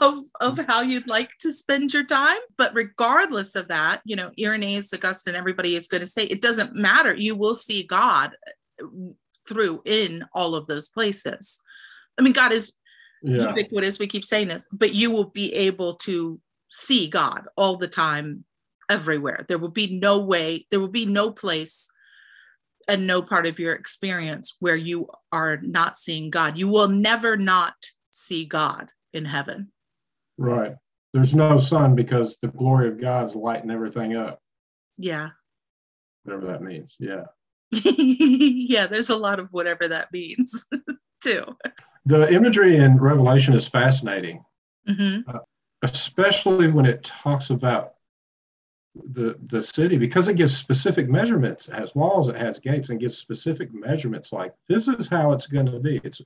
of, 0.00 0.18
of 0.40 0.54
mm. 0.56 0.66
how 0.66 0.82
you'd 0.82 1.08
like 1.08 1.30
to 1.40 1.52
spend 1.52 1.92
your 1.92 2.04
time. 2.04 2.38
But 2.56 2.74
regardless 2.74 3.56
of 3.56 3.68
that, 3.68 4.00
you 4.04 4.16
know, 4.16 4.30
Irenaeus, 4.38 4.92
Augustine, 4.94 5.34
everybody 5.34 5.74
is 5.74 5.88
going 5.88 6.02
to 6.02 6.06
say 6.06 6.24
it 6.24 6.40
doesn't 6.40 6.74
matter. 6.74 7.14
You 7.14 7.34
will 7.34 7.54
see 7.54 7.82
God 7.82 8.36
uh, 8.82 8.86
through 9.48 9.82
in 9.84 10.24
all 10.32 10.54
of 10.54 10.66
those 10.66 10.88
places. 10.88 11.62
I 12.18 12.22
mean, 12.22 12.32
God 12.32 12.52
is 12.52 12.74
Yeah. 13.22 13.48
ubiquitous. 13.48 13.98
We 13.98 14.06
keep 14.06 14.24
saying 14.24 14.48
this, 14.48 14.68
but 14.72 14.94
you 14.94 15.10
will 15.10 15.30
be 15.30 15.52
able 15.54 15.94
to 15.96 16.40
see 16.70 17.08
God 17.08 17.46
all 17.56 17.76
the 17.76 17.88
time, 17.88 18.44
everywhere. 18.88 19.44
There 19.48 19.58
will 19.58 19.70
be 19.70 19.98
no 19.98 20.18
way, 20.18 20.66
there 20.70 20.80
will 20.80 20.88
be 20.88 21.06
no 21.06 21.30
place 21.30 21.88
and 22.88 23.06
no 23.06 23.22
part 23.22 23.46
of 23.46 23.58
your 23.58 23.74
experience 23.74 24.56
where 24.60 24.76
you 24.76 25.06
are 25.32 25.58
not 25.62 25.96
seeing 25.96 26.30
God. 26.30 26.56
You 26.56 26.68
will 26.68 26.88
never 26.88 27.36
not 27.36 27.74
see 28.10 28.44
God 28.44 28.90
in 29.12 29.24
heaven. 29.24 29.72
Right. 30.38 30.74
There's 31.12 31.34
no 31.34 31.58
sun 31.58 31.94
because 31.94 32.36
the 32.42 32.48
glory 32.48 32.88
of 32.88 33.00
God's 33.00 33.34
lighting 33.34 33.70
everything 33.70 34.16
up, 34.16 34.40
Yeah. 34.98 35.30
whatever 36.24 36.46
that 36.48 36.62
means. 36.62 36.96
Yeah. 36.98 37.24
yeah, 37.72 38.86
there's 38.86 39.10
a 39.10 39.16
lot 39.16 39.40
of 39.40 39.48
whatever 39.50 39.88
that 39.88 40.12
means 40.12 40.66
too. 41.22 41.44
The 42.04 42.32
imagery 42.32 42.76
in 42.76 42.98
Revelation 42.98 43.54
is 43.54 43.66
fascinating, 43.68 44.44
hmm 44.86 45.20
especially 45.82 46.68
when 46.68 46.86
it 46.86 47.04
talks 47.04 47.50
about 47.50 47.92
the 49.10 49.36
the 49.44 49.62
city 49.62 49.98
because 49.98 50.28
it 50.28 50.36
gives 50.36 50.56
specific 50.56 51.08
measurements. 51.08 51.68
It 51.68 51.74
has 51.74 51.94
walls, 51.94 52.28
it 52.28 52.36
has 52.36 52.58
gates, 52.58 52.90
and 52.90 53.00
gives 53.00 53.18
specific 53.18 53.72
measurements. 53.72 54.32
Like 54.32 54.54
this 54.68 54.88
is 54.88 55.08
how 55.08 55.32
it's 55.32 55.46
going 55.46 55.66
to 55.66 55.78
be. 55.78 56.00
It's 56.04 56.20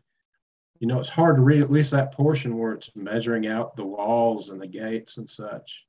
you 0.79 0.87
know 0.87 0.99
it's 0.99 1.09
hard 1.09 1.37
to 1.37 1.43
read 1.43 1.62
at 1.62 1.71
least 1.71 1.91
that 1.93 2.12
portion 2.12 2.59
where 2.59 2.73
it's 2.73 2.95
measuring 2.97 3.47
out 3.47 3.77
the 3.77 3.85
walls 3.85 4.50
and 4.50 4.61
the 4.61 4.67
gates 4.67 5.17
and 5.17 5.29
such 5.29 5.85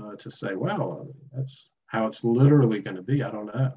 uh, 0.00 0.16
to 0.16 0.30
say, 0.30 0.54
well, 0.54 1.08
that's 1.34 1.70
how 1.86 2.06
it's 2.06 2.24
literally 2.24 2.80
going 2.80 2.96
to 2.96 3.02
be. 3.02 3.22
I 3.22 3.30
don't 3.30 3.46
know. 3.46 3.72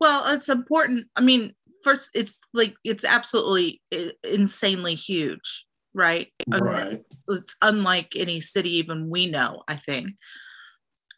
Well, 0.00 0.34
it's 0.34 0.48
important. 0.48 1.06
I 1.16 1.22
mean, 1.22 1.54
first, 1.82 2.10
it's 2.14 2.40
like 2.52 2.74
it's 2.84 3.04
absolutely 3.04 3.80
insanely 4.22 4.94
huge, 4.94 5.66
right? 5.94 6.28
Right. 6.48 7.02
It's 7.28 7.56
unlike 7.62 8.12
any 8.14 8.40
city 8.40 8.76
even 8.76 9.08
we 9.10 9.30
know. 9.30 9.62
I 9.68 9.76
think. 9.76 10.10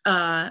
Uh, 0.09 0.51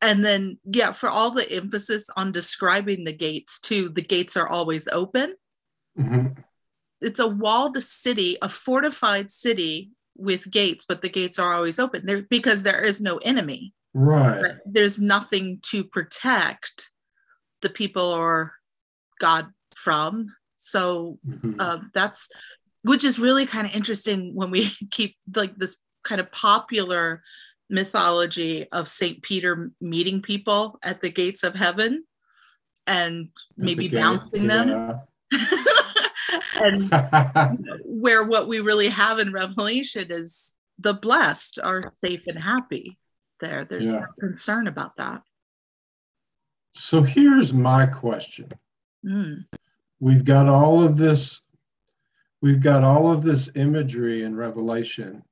and 0.00 0.24
then 0.24 0.58
yeah, 0.64 0.92
for 0.92 1.10
all 1.10 1.30
the 1.30 1.50
emphasis 1.52 2.08
on 2.16 2.32
describing 2.32 3.04
the 3.04 3.12
gates 3.12 3.60
too, 3.60 3.90
the 3.90 4.00
gates 4.02 4.36
are 4.36 4.48
always 4.48 4.88
open. 4.88 5.34
Mhm. 5.98 6.42
It's 7.02 7.20
a 7.20 7.28
walled 7.28 7.82
city, 7.82 8.38
a 8.40 8.48
fortified 8.48 9.30
city 9.30 9.90
with 10.16 10.50
gates, 10.50 10.86
but 10.88 11.02
the 11.02 11.08
gates 11.10 11.38
are 11.38 11.52
always 11.54 11.78
open 11.78 12.06
there 12.06 12.22
because 12.22 12.62
there 12.62 12.80
is 12.80 13.02
no 13.02 13.18
enemy. 13.18 13.74
Right. 13.92 14.56
There's 14.64 15.00
nothing 15.00 15.60
to 15.64 15.84
protect 15.84 16.90
the 17.60 17.70
people 17.70 18.04
or 18.04 18.54
God 19.18 19.52
from. 19.76 20.34
So 20.56 21.18
Mhm. 21.26 21.56
uh, 21.58 21.80
that's 21.92 22.30
which 22.82 23.04
is 23.04 23.18
really 23.18 23.44
kind 23.44 23.66
of 23.66 23.74
interesting 23.74 24.34
when 24.34 24.50
we 24.50 24.60
keep 24.90 25.16
like 25.36 25.54
this 25.56 25.76
kind 26.02 26.20
of 26.20 26.32
popular 26.32 27.22
mythology 27.70 28.66
of 28.72 28.88
Saint 28.88 29.22
Peter 29.22 29.70
meeting 29.80 30.20
people 30.22 30.78
at 30.82 31.00
the 31.00 31.10
gates 31.10 31.42
of 31.42 31.54
heaven 31.54 32.04
and 32.86 33.28
maybe 33.56 33.88
the 33.88 33.96
bouncing 33.98 34.46
them 34.46 35.00
and 36.60 36.92
where 37.84 38.24
what 38.24 38.48
we 38.48 38.60
really 38.60 38.88
have 38.88 39.18
in 39.18 39.32
revelation 39.32 40.06
is 40.10 40.54
the 40.78 40.94
blessed 40.94 41.58
are 41.64 41.92
safe 42.04 42.22
and 42.26 42.38
happy 42.38 42.98
there 43.40 43.64
there's 43.64 43.92
Yeah. 43.92 44.00
no 44.00 44.06
concern 44.18 44.66
about 44.66 44.96
that 44.96 45.22
so 46.72 47.02
here's 47.02 47.52
my 47.52 47.84
question. 47.84 48.48
Mm, 49.04 49.44
We've 49.98 50.24
got 50.24 50.48
all 50.48 50.82
of 50.84 50.96
this, 50.96 51.42
we've 52.40 52.62
got 52.62 52.84
all 52.84 53.10
of 53.10 53.22
this 53.24 53.50
imagery 53.56 54.22
in 54.22 54.36
Revelation. 54.36 55.22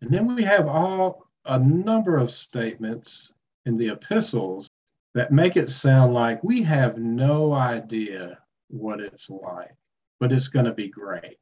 And 0.00 0.10
then 0.10 0.34
we 0.34 0.42
have 0.44 0.66
all 0.66 1.28
a 1.44 1.58
number 1.58 2.16
of 2.16 2.30
statements 2.30 3.32
in 3.66 3.76
the 3.76 3.88
epistles 3.88 4.68
that 5.14 5.32
make 5.32 5.56
it 5.56 5.70
sound 5.70 6.14
like 6.14 6.42
we 6.42 6.62
have 6.62 6.98
no 6.98 7.52
idea 7.52 8.38
what 8.68 9.00
it's 9.00 9.28
like, 9.28 9.74
but 10.20 10.32
it's 10.32 10.48
going 10.48 10.64
to 10.64 10.72
be 10.72 10.88
great. 10.88 11.38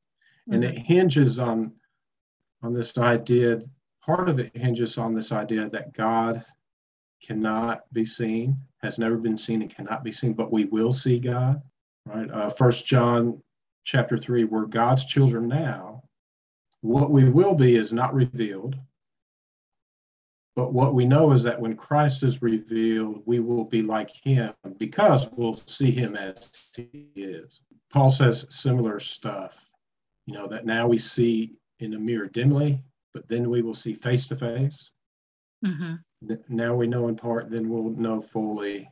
And 0.50 0.64
it 0.64 0.76
hinges 0.76 1.38
on 1.38 1.72
on 2.62 2.74
this 2.74 2.98
idea, 2.98 3.62
part 4.04 4.28
of 4.28 4.38
it 4.38 4.54
hinges 4.56 4.98
on 4.98 5.14
this 5.14 5.32
idea 5.32 5.70
that 5.70 5.92
God 5.94 6.44
cannot 7.22 7.90
be 7.92 8.04
seen, 8.04 8.56
has 8.82 8.98
never 8.98 9.16
been 9.16 9.38
seen, 9.38 9.62
and 9.62 9.74
cannot 9.74 10.04
be 10.04 10.12
seen, 10.12 10.34
but 10.34 10.52
we 10.52 10.64
will 10.66 10.92
see 10.92 11.18
God. 11.18 11.62
Right? 12.04 12.30
Uh, 12.30 12.50
First 12.50 12.84
John 12.84 13.42
chapter 13.84 14.18
three, 14.18 14.44
we're 14.44 14.66
God's 14.66 15.04
children 15.06 15.48
now, 15.48 16.02
What 16.82 17.10
we 17.10 17.28
will 17.28 17.54
be 17.54 17.76
is 17.76 17.92
not 17.92 18.14
revealed. 18.14 18.76
But 20.56 20.72
what 20.72 20.94
we 20.94 21.04
know 21.04 21.32
is 21.32 21.42
that 21.44 21.60
when 21.60 21.76
Christ 21.76 22.22
is 22.22 22.42
revealed, 22.42 23.22
we 23.24 23.40
will 23.40 23.64
be 23.64 23.82
like 23.82 24.10
him 24.10 24.52
because 24.78 25.28
we'll 25.32 25.56
see 25.56 25.90
him 25.90 26.16
as 26.16 26.70
he 26.74 27.08
is. 27.14 27.60
Paul 27.90 28.10
says 28.10 28.46
similar 28.50 29.00
stuff, 29.00 29.64
you 30.26 30.34
know, 30.34 30.46
that 30.48 30.66
now 30.66 30.86
we 30.88 30.98
see 30.98 31.56
in 31.78 31.94
a 31.94 31.98
mirror 31.98 32.26
dimly, 32.26 32.82
but 33.14 33.26
then 33.28 33.48
we 33.48 33.62
will 33.62 33.74
see 33.74 33.94
face 33.94 34.26
to 34.28 34.36
face. 34.36 34.90
Now 36.48 36.74
we 36.74 36.86
know 36.86 37.08
in 37.08 37.16
part, 37.16 37.50
then 37.50 37.68
we'll 37.68 37.90
know 37.90 38.20
fully 38.20 38.90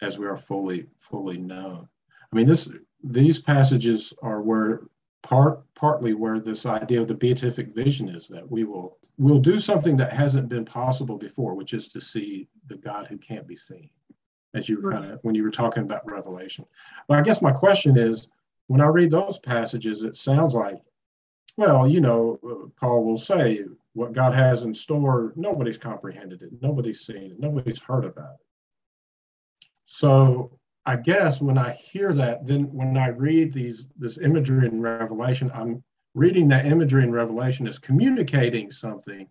as 0.00 0.18
we 0.18 0.26
are 0.26 0.36
fully, 0.36 0.86
fully 1.00 1.38
known. 1.38 1.88
I 2.32 2.36
mean, 2.36 2.46
this 2.46 2.72
these 3.02 3.38
passages 3.40 4.12
are 4.22 4.42
where 4.42 4.82
part 5.22 5.62
partly 5.74 6.14
where 6.14 6.38
this 6.38 6.64
idea 6.66 7.00
of 7.00 7.08
the 7.08 7.14
beatific 7.14 7.74
vision 7.74 8.08
is 8.08 8.28
that 8.28 8.48
we 8.48 8.64
will 8.64 8.98
will 9.18 9.40
do 9.40 9.58
something 9.58 9.96
that 9.96 10.12
hasn't 10.12 10.48
been 10.48 10.64
possible 10.64 11.18
before, 11.18 11.54
which 11.54 11.74
is 11.74 11.88
to 11.88 12.00
see 12.00 12.48
the 12.68 12.76
God 12.76 13.06
who 13.06 13.18
can't 13.18 13.46
be 13.46 13.56
seen. 13.56 13.90
As 14.54 14.68
you 14.68 14.80
were 14.80 14.92
kind 14.92 15.04
of 15.04 15.18
when 15.22 15.34
you 15.34 15.42
were 15.42 15.50
talking 15.50 15.82
about 15.82 16.10
Revelation. 16.10 16.64
But 17.06 17.18
I 17.18 17.22
guess 17.22 17.42
my 17.42 17.52
question 17.52 17.98
is, 17.98 18.28
when 18.68 18.80
I 18.80 18.86
read 18.86 19.10
those 19.10 19.38
passages, 19.38 20.04
it 20.04 20.16
sounds 20.16 20.54
like, 20.54 20.80
well, 21.56 21.88
you 21.88 22.00
know, 22.00 22.72
Paul 22.76 23.04
will 23.04 23.18
say 23.18 23.64
what 23.92 24.12
God 24.12 24.32
has 24.32 24.64
in 24.64 24.72
store, 24.72 25.32
nobody's 25.36 25.78
comprehended 25.78 26.42
it, 26.42 26.50
nobody's 26.62 27.00
seen 27.00 27.32
it, 27.32 27.40
nobody's 27.40 27.80
heard 27.80 28.04
about 28.04 28.34
it. 28.34 28.46
So 29.86 30.57
I 30.88 30.96
guess 30.96 31.40
when 31.40 31.58
I 31.58 31.72
hear 31.72 32.14
that, 32.14 32.46
then 32.46 32.72
when 32.72 32.96
I 32.96 33.08
read 33.08 33.52
these 33.52 33.88
this 33.98 34.16
imagery 34.18 34.66
in 34.66 34.80
Revelation, 34.80 35.50
I'm 35.54 35.84
reading 36.14 36.48
that 36.48 36.64
imagery 36.64 37.02
in 37.02 37.12
Revelation 37.12 37.66
is 37.66 37.78
communicating 37.78 38.70
something 38.70 39.28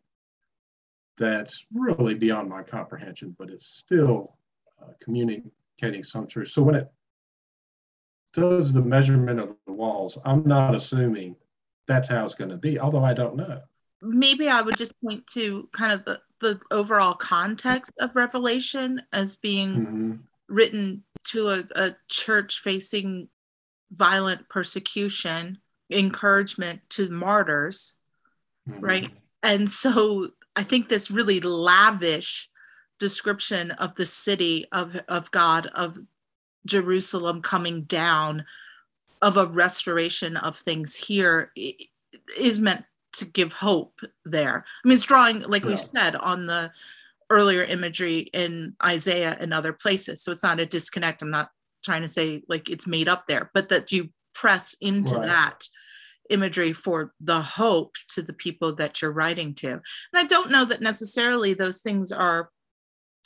that's 1.17 1.65
really 1.73 2.13
beyond 2.13 2.47
my 2.47 2.61
comprehension, 2.61 3.35
but 3.39 3.49
it's 3.49 3.65
still 3.65 4.37
uh, 4.81 4.91
communicating 5.01 6.03
some 6.03 6.27
truth. 6.27 6.49
So 6.49 6.61
when 6.61 6.75
it 6.75 6.91
does 8.33 8.71
the 8.71 8.81
measurement 8.81 9.39
of 9.39 9.55
the 9.65 9.73
walls, 9.73 10.19
I'm 10.23 10.43
not 10.43 10.75
assuming 10.75 11.35
that's 11.87 12.07
how 12.07 12.23
it's 12.23 12.35
going 12.35 12.51
to 12.51 12.57
be, 12.57 12.79
although 12.79 13.03
I 13.03 13.13
don't 13.13 13.35
know. 13.35 13.61
Maybe 14.03 14.47
I 14.47 14.61
would 14.61 14.77
just 14.77 14.93
point 15.01 15.25
to 15.33 15.67
kind 15.71 15.91
of 15.91 16.05
the, 16.05 16.21
the 16.39 16.59
overall 16.69 17.15
context 17.15 17.93
of 17.99 18.15
Revelation 18.15 19.01
as 19.11 19.37
being 19.37 19.75
mm-hmm. 19.75 20.13
written 20.49 21.03
to 21.31 21.50
a, 21.50 21.63
a 21.75 21.96
church 22.07 22.60
facing 22.60 23.29
violent 23.91 24.50
persecution, 24.50 25.60
encouragement 25.89 26.81
to 26.89 27.10
martyrs, 27.10 27.93
mm-hmm. 28.69 28.84
right? 28.84 29.12
And 29.43 29.69
so 29.69 30.31
I 30.55 30.63
think 30.63 30.89
this 30.89 31.12
really 31.12 31.39
lavish 31.39 32.50
description 33.00 33.72
of 33.72 33.96
the 33.96 34.05
city 34.05 34.65
of, 34.72 35.00
of 35.07 35.31
God, 35.31 35.67
of 35.67 35.98
Jerusalem 36.65 37.41
coming 37.41 37.84
down, 37.84 38.46
of 39.22 39.38
a 39.38 39.46
restoration 39.46 40.38
of 40.38 40.57
things 40.57 40.96
here 40.96 41.51
is 42.38 42.60
meant 42.60 42.86
to 43.13 43.25
give 43.25 43.53
hope 43.53 44.00
there. 44.25 44.65
I 44.84 44.88
mean, 44.88 44.96
it's 44.96 45.05
drawing, 45.05 45.41
like 45.41 45.63
yeah. 45.63 45.69
we 45.69 45.77
said, 45.77 46.15
on 46.15 46.46
the 46.46 46.72
earlier 47.29 47.63
imagery 47.63 48.29
in 48.34 48.75
Isaiah 48.84 49.38
and 49.39 49.53
other 49.53 49.74
places. 49.74 50.24
So 50.24 50.31
it's 50.31 50.43
not 50.43 50.60
a 50.60 50.65
disconnect. 50.65 51.22
I'm 51.22 51.29
not 51.29 51.50
trying 51.84 52.01
to 52.01 52.07
say 52.07 52.43
like 52.48 52.69
it's 52.69 52.88
made 52.88 53.07
up 53.07 53.25
there, 53.27 53.51
but 53.53 53.69
that 53.69 53.91
you 53.91 54.10
press 54.34 54.75
into 54.81 55.15
right. 55.15 55.25
that 55.25 55.63
imagery 56.29 56.74
for 56.74 57.13
the 57.19 57.41
hope 57.41 57.96
to 58.13 58.22
the 58.22 58.34
people 58.34 58.75
that 58.75 59.01
you're 59.01 59.12
writing 59.12 59.53
to. 59.55 59.72
And 59.72 59.81
I 60.15 60.24
don't 60.24 60.51
know 60.51 60.65
that 60.65 60.81
necessarily 60.81 61.53
those 61.53 61.81
things 61.81 62.11
are 62.11 62.50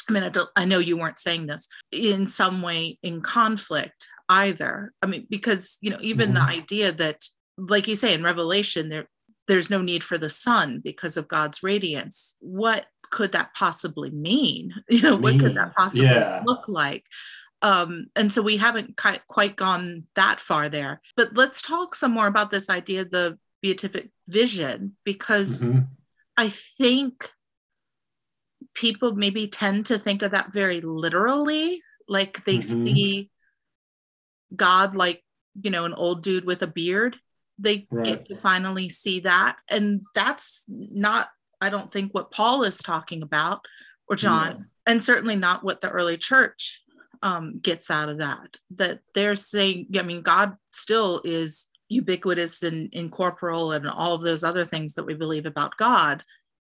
I 0.10 0.14
mean, 0.14 0.24
I 0.24 0.30
don't 0.30 0.50
I 0.56 0.66
know 0.66 0.80
you 0.80 0.98
weren't 0.98 1.20
saying 1.20 1.48
this 1.48 1.68
in 1.92 2.26
some 2.26 2.62
way 2.62 2.98
in 3.04 3.22
conflict 3.22 4.08
either. 4.30 4.94
I 5.02 5.06
mean, 5.06 5.28
because 5.30 5.78
you 5.82 5.92
know, 5.92 6.00
even 6.02 6.30
mm-hmm. 6.30 6.36
the 6.36 6.42
idea 6.42 6.92
that, 6.94 7.24
like 7.58 7.88
you 7.88 7.96
say 7.96 8.14
in 8.14 8.24
Revelation, 8.24 8.90
there 8.90 9.08
there's 9.48 9.70
no 9.70 9.82
need 9.82 10.04
for 10.04 10.18
the 10.18 10.30
sun 10.30 10.82
because 10.84 11.18
of 11.18 11.28
God's 11.28 11.62
radiance. 11.62 12.36
What 12.40 12.86
could 13.12 13.34
that 13.34 13.54
possibly 13.54 14.10
mean? 14.10 14.74
You 14.90 15.02
know, 15.02 15.16
what 15.16 15.40
could 15.40 15.56
that 15.56 15.76
possibly 15.76 16.08
yeah. 16.08 16.42
look 16.46 16.68
like? 16.68 17.06
Um, 17.62 18.08
and 18.16 18.32
so 18.32 18.42
we 18.42 18.58
haven't 18.58 19.00
quite 19.28 19.56
gone 19.56 20.08
that 20.16 20.40
far 20.40 20.68
there. 20.68 21.02
But 21.16 21.36
let's 21.36 21.62
talk 21.62 21.94
some 21.94 22.12
more 22.12 22.28
about 22.28 22.50
this 22.50 22.70
idea 22.70 23.02
of 23.02 23.12
the 23.12 23.38
beatific 23.62 24.10
vision, 24.28 24.96
because 25.04 25.70
mm-hmm. 25.70 25.82
I 26.36 26.50
think 26.50 27.30
people 28.74 29.16
maybe 29.16 29.48
tend 29.48 29.86
to 29.88 30.00
think 30.00 30.24
of 30.24 30.32
that 30.32 30.52
very 30.52 30.82
literally, 30.82 31.82
like 32.08 32.44
they 32.46 32.58
mm-hmm. 32.58 32.86
see 32.86 33.30
God 34.56 34.96
like, 34.96 35.24
you 35.62 35.70
know, 35.70 35.86
an 35.86 35.94
old 35.94 36.24
dude 36.24 36.46
with 36.46 36.62
a 36.64 36.68
beard. 36.68 37.18
They 37.60 37.88
right. 37.92 38.06
get 38.06 38.26
to 38.30 38.38
finally 38.38 38.90
see 38.90 39.22
that. 39.22 39.58
And 39.70 40.04
that's 40.16 40.66
not 40.68 41.30
I 41.62 41.70
don't 41.70 41.92
think 41.92 42.14
what 42.14 42.32
Paul 42.32 42.64
is 42.64 42.80
talking 42.80 43.22
about 43.22 43.66
or 44.10 44.16
John, 44.16 44.50
no. 44.50 44.66
and 44.88 45.02
certainly 45.02 45.36
not 45.36 45.64
what 45.64 45.80
the 45.80 45.90
early 45.90 46.18
church 46.18 46.82
um, 47.22 47.60
gets 47.62 47.92
out 47.92 48.10
of 48.10 48.18
that. 48.18 48.58
That 48.72 49.00
they're 49.14 49.36
saying, 49.36 49.88
I 49.98 50.02
mean, 50.02 50.24
God 50.24 50.58
still 50.72 51.22
is 51.24 51.70
ubiquitous 51.88 52.64
and 52.64 52.92
incorporeal 52.94 53.74
and 53.74 53.88
all 53.88 54.16
of 54.16 54.22
those 54.22 54.44
other 54.44 54.66
things 54.66 54.96
that 54.96 55.06
we 55.06 55.14
believe 55.14 55.46
about 55.46 55.78
God, 55.78 56.24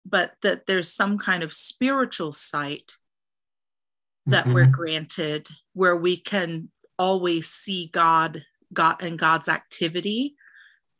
but 0.07 0.33
that 0.43 0.67
there's 0.67 0.91
some 0.91 1.19
kind 1.19 1.43
of 1.43 1.53
spiritual 1.53 2.33
sight 2.33 2.95
that 4.27 4.45
mm-hmm. 4.45 4.55
we're 4.55 4.67
granted 4.67 5.49
where 5.75 5.97
we 5.97 6.17
can 6.17 6.71
always 6.99 7.49
see 7.49 7.89
God, 7.93 8.45
God 8.73 9.03
and 9.03 9.19
God's 9.19 9.49
activity 9.49 10.35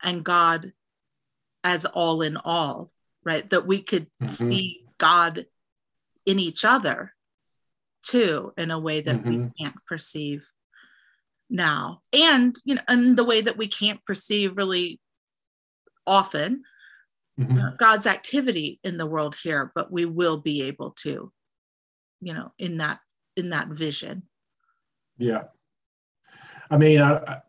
and 0.03 0.23
God 0.23 0.73
as 1.63 1.85
all 1.85 2.21
in 2.21 2.37
all 2.37 2.91
right? 3.29 3.47
That 3.51 3.67
we 3.67 3.81
could 3.81 4.07
mm-hmm. 4.21 4.49
see 4.49 4.85
God 4.97 5.45
in 6.25 6.39
each 6.39 6.65
other 6.65 7.13
too 8.01 8.53
in 8.57 8.71
a 8.71 8.79
way 8.79 9.01
that 9.01 9.17
mm-hmm. 9.17 9.29
we 9.29 9.51
can't 9.59 9.75
perceive 9.87 10.47
now. 11.47 12.01
And, 12.11 12.55
you 12.65 12.75
know, 12.75 12.81
in 12.89 13.15
the 13.15 13.23
way 13.23 13.41
that 13.41 13.55
we 13.55 13.67
can't 13.67 14.03
perceive 14.03 14.57
really 14.57 14.99
often 16.07 16.63
mm-hmm. 17.39 17.59
uh, 17.59 17.71
God's 17.77 18.07
activity 18.07 18.79
in 18.83 18.97
the 18.97 19.05
world 19.05 19.35
here, 19.43 19.71
but 19.75 19.91
we 19.91 20.05
will 20.05 20.37
be 20.37 20.63
able 20.63 20.91
to, 21.03 21.31
you 22.19 22.33
know, 22.33 22.51
in 22.57 22.79
that 22.79 22.99
in 23.37 23.51
that 23.51 23.67
vision. 23.67 24.23
Yeah. 25.19 25.43
I 26.71 26.77
mean, 26.77 26.99
I, 26.99 27.41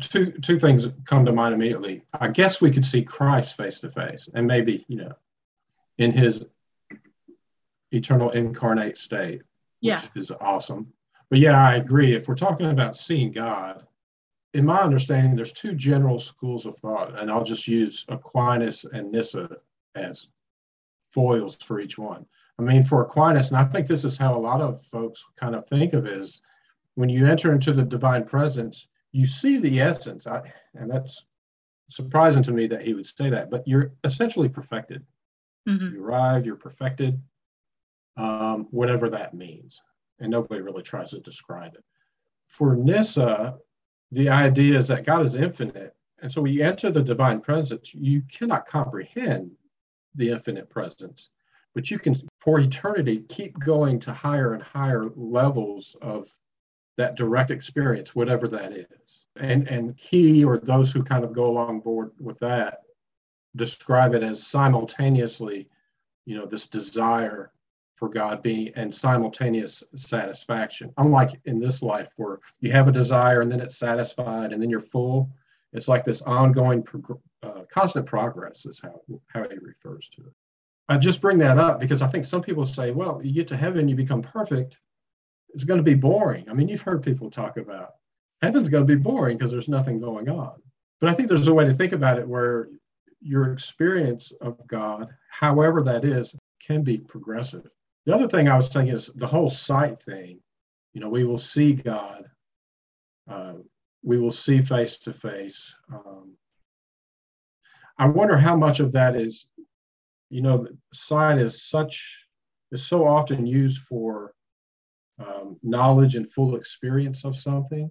two 0.00 0.32
two 0.32 0.58
things 0.58 0.88
come 1.04 1.24
to 1.24 1.32
mind 1.32 1.54
immediately. 1.54 2.02
I 2.12 2.28
guess 2.28 2.60
we 2.60 2.70
could 2.70 2.84
see 2.84 3.02
Christ 3.02 3.56
face 3.56 3.80
to 3.80 3.90
face, 3.90 4.28
and 4.34 4.46
maybe 4.46 4.84
you 4.88 4.96
know, 4.96 5.12
in 5.98 6.10
his 6.10 6.46
eternal 7.90 8.30
incarnate 8.30 8.98
state, 8.98 9.42
yeah, 9.80 10.02
is 10.14 10.30
awesome. 10.30 10.92
But 11.30 11.38
yeah, 11.38 11.60
I 11.60 11.76
agree. 11.76 12.14
If 12.14 12.28
we're 12.28 12.34
talking 12.34 12.70
about 12.70 12.96
seeing 12.96 13.32
God, 13.32 13.86
in 14.52 14.64
my 14.64 14.80
understanding, 14.80 15.34
there's 15.34 15.52
two 15.52 15.74
general 15.74 16.18
schools 16.18 16.66
of 16.66 16.78
thought, 16.78 17.18
and 17.18 17.30
I'll 17.30 17.44
just 17.44 17.66
use 17.66 18.04
Aquinas 18.08 18.84
and 18.84 19.10
Nyssa 19.10 19.56
as 19.94 20.28
foils 21.08 21.56
for 21.56 21.80
each 21.80 21.98
one. 21.98 22.26
I 22.58 22.62
mean, 22.62 22.84
for 22.84 23.02
Aquinas, 23.02 23.50
and 23.50 23.58
I 23.58 23.64
think 23.64 23.86
this 23.86 24.04
is 24.04 24.16
how 24.16 24.34
a 24.34 24.38
lot 24.38 24.60
of 24.60 24.84
folks 24.86 25.24
kind 25.36 25.54
of 25.54 25.66
think 25.66 25.92
of 25.92 26.06
it, 26.06 26.12
is 26.12 26.40
when 26.94 27.08
you 27.08 27.26
enter 27.26 27.52
into 27.52 27.72
the 27.72 27.82
divine 27.82 28.24
presence, 28.24 28.86
you 29.14 29.28
see 29.28 29.58
the 29.58 29.80
essence, 29.80 30.26
I, 30.26 30.52
and 30.74 30.90
that's 30.90 31.24
surprising 31.88 32.42
to 32.42 32.52
me 32.52 32.66
that 32.66 32.82
he 32.82 32.94
would 32.94 33.06
say 33.06 33.30
that, 33.30 33.48
but 33.48 33.66
you're 33.66 33.92
essentially 34.02 34.48
perfected. 34.48 35.06
Mm-hmm. 35.68 35.94
You 35.94 36.04
arrive, 36.04 36.44
you're 36.44 36.56
perfected, 36.56 37.22
um, 38.16 38.66
whatever 38.72 39.08
that 39.08 39.32
means. 39.32 39.80
And 40.18 40.32
nobody 40.32 40.62
really 40.62 40.82
tries 40.82 41.10
to 41.10 41.20
describe 41.20 41.74
it. 41.74 41.84
For 42.48 42.74
Nyssa, 42.74 43.56
the 44.10 44.28
idea 44.28 44.76
is 44.76 44.88
that 44.88 45.06
God 45.06 45.22
is 45.22 45.36
infinite. 45.36 45.94
And 46.20 46.30
so 46.30 46.42
when 46.42 46.52
you 46.52 46.64
enter 46.64 46.90
the 46.90 47.02
divine 47.02 47.40
presence, 47.40 47.94
you 47.94 48.20
cannot 48.22 48.66
comprehend 48.66 49.52
the 50.16 50.30
infinite 50.30 50.68
presence, 50.68 51.28
but 51.72 51.88
you 51.88 52.00
can, 52.00 52.16
for 52.40 52.58
eternity, 52.58 53.20
keep 53.28 53.56
going 53.60 54.00
to 54.00 54.12
higher 54.12 54.54
and 54.54 54.62
higher 54.62 55.08
levels 55.14 55.94
of 56.02 56.28
that 56.96 57.16
direct 57.16 57.50
experience, 57.50 58.14
whatever 58.14 58.48
that 58.48 58.72
is. 58.72 59.26
And 59.36 59.68
and 59.68 59.98
he 59.98 60.44
or 60.44 60.58
those 60.58 60.92
who 60.92 61.02
kind 61.02 61.24
of 61.24 61.32
go 61.32 61.46
along 61.46 61.80
board 61.80 62.12
with 62.20 62.38
that 62.40 62.80
describe 63.56 64.14
it 64.14 64.22
as 64.22 64.46
simultaneously, 64.46 65.68
you 66.26 66.36
know, 66.36 66.46
this 66.46 66.66
desire 66.66 67.52
for 67.96 68.08
God 68.08 68.42
being 68.42 68.72
and 68.74 68.92
simultaneous 68.92 69.84
satisfaction. 69.94 70.92
Unlike 70.98 71.40
in 71.44 71.60
this 71.60 71.80
life 71.82 72.10
where 72.16 72.40
you 72.60 72.72
have 72.72 72.88
a 72.88 72.92
desire 72.92 73.40
and 73.40 73.50
then 73.50 73.60
it's 73.60 73.78
satisfied 73.78 74.52
and 74.52 74.60
then 74.60 74.70
you're 74.70 74.80
full. 74.80 75.30
It's 75.72 75.88
like 75.88 76.04
this 76.04 76.22
ongoing 76.22 76.84
uh, 77.42 77.62
constant 77.70 78.06
progress 78.06 78.66
is 78.66 78.80
how 78.80 79.00
how 79.26 79.48
he 79.48 79.58
refers 79.58 80.08
to 80.10 80.22
it. 80.22 80.32
I 80.88 80.98
just 80.98 81.20
bring 81.20 81.38
that 81.38 81.58
up 81.58 81.80
because 81.80 82.02
I 82.02 82.08
think 82.08 82.24
some 82.24 82.42
people 82.42 82.66
say, 82.66 82.90
well, 82.90 83.20
you 83.22 83.32
get 83.32 83.48
to 83.48 83.56
heaven, 83.56 83.88
you 83.88 83.96
become 83.96 84.22
perfect. 84.22 84.78
It's 85.54 85.64
going 85.64 85.78
to 85.78 85.84
be 85.84 85.94
boring. 85.94 86.50
I 86.50 86.52
mean, 86.52 86.68
you've 86.68 86.82
heard 86.82 87.02
people 87.02 87.30
talk 87.30 87.56
about 87.56 87.94
heaven's 88.42 88.68
going 88.68 88.86
to 88.86 88.96
be 88.96 89.00
boring 89.00 89.38
because 89.38 89.50
there's 89.50 89.68
nothing 89.68 90.00
going 90.00 90.28
on. 90.28 90.60
But 91.00 91.08
I 91.08 91.14
think 91.14 91.28
there's 91.28 91.48
a 91.48 91.54
way 91.54 91.64
to 91.64 91.72
think 91.72 91.92
about 91.92 92.18
it 92.18 92.28
where 92.28 92.68
your 93.20 93.52
experience 93.52 94.32
of 94.40 94.58
God, 94.66 95.08
however 95.30 95.82
that 95.82 96.04
is, 96.04 96.36
can 96.60 96.82
be 96.82 96.98
progressive. 96.98 97.66
The 98.04 98.14
other 98.14 98.28
thing 98.28 98.48
I 98.48 98.56
was 98.56 98.70
saying 98.70 98.88
is 98.88 99.06
the 99.14 99.26
whole 99.26 99.48
sight 99.48 100.00
thing. 100.02 100.40
You 100.92 101.00
know, 101.00 101.08
we 101.08 101.24
will 101.24 101.38
see 101.38 101.72
God, 101.72 102.26
uh, 103.28 103.54
we 104.02 104.18
will 104.18 104.30
see 104.30 104.60
face 104.60 104.98
to 104.98 105.12
face. 105.12 105.74
I 107.96 108.06
wonder 108.06 108.36
how 108.36 108.56
much 108.56 108.80
of 108.80 108.92
that 108.92 109.16
is, 109.16 109.48
you 110.28 110.42
know, 110.42 110.66
sight 110.92 111.38
is 111.38 111.62
such 111.62 112.26
is 112.72 112.84
so 112.84 113.06
often 113.06 113.46
used 113.46 113.80
for 113.82 114.33
um, 115.18 115.58
knowledge 115.62 116.16
and 116.16 116.30
full 116.30 116.56
experience 116.56 117.24
of 117.24 117.36
something 117.36 117.90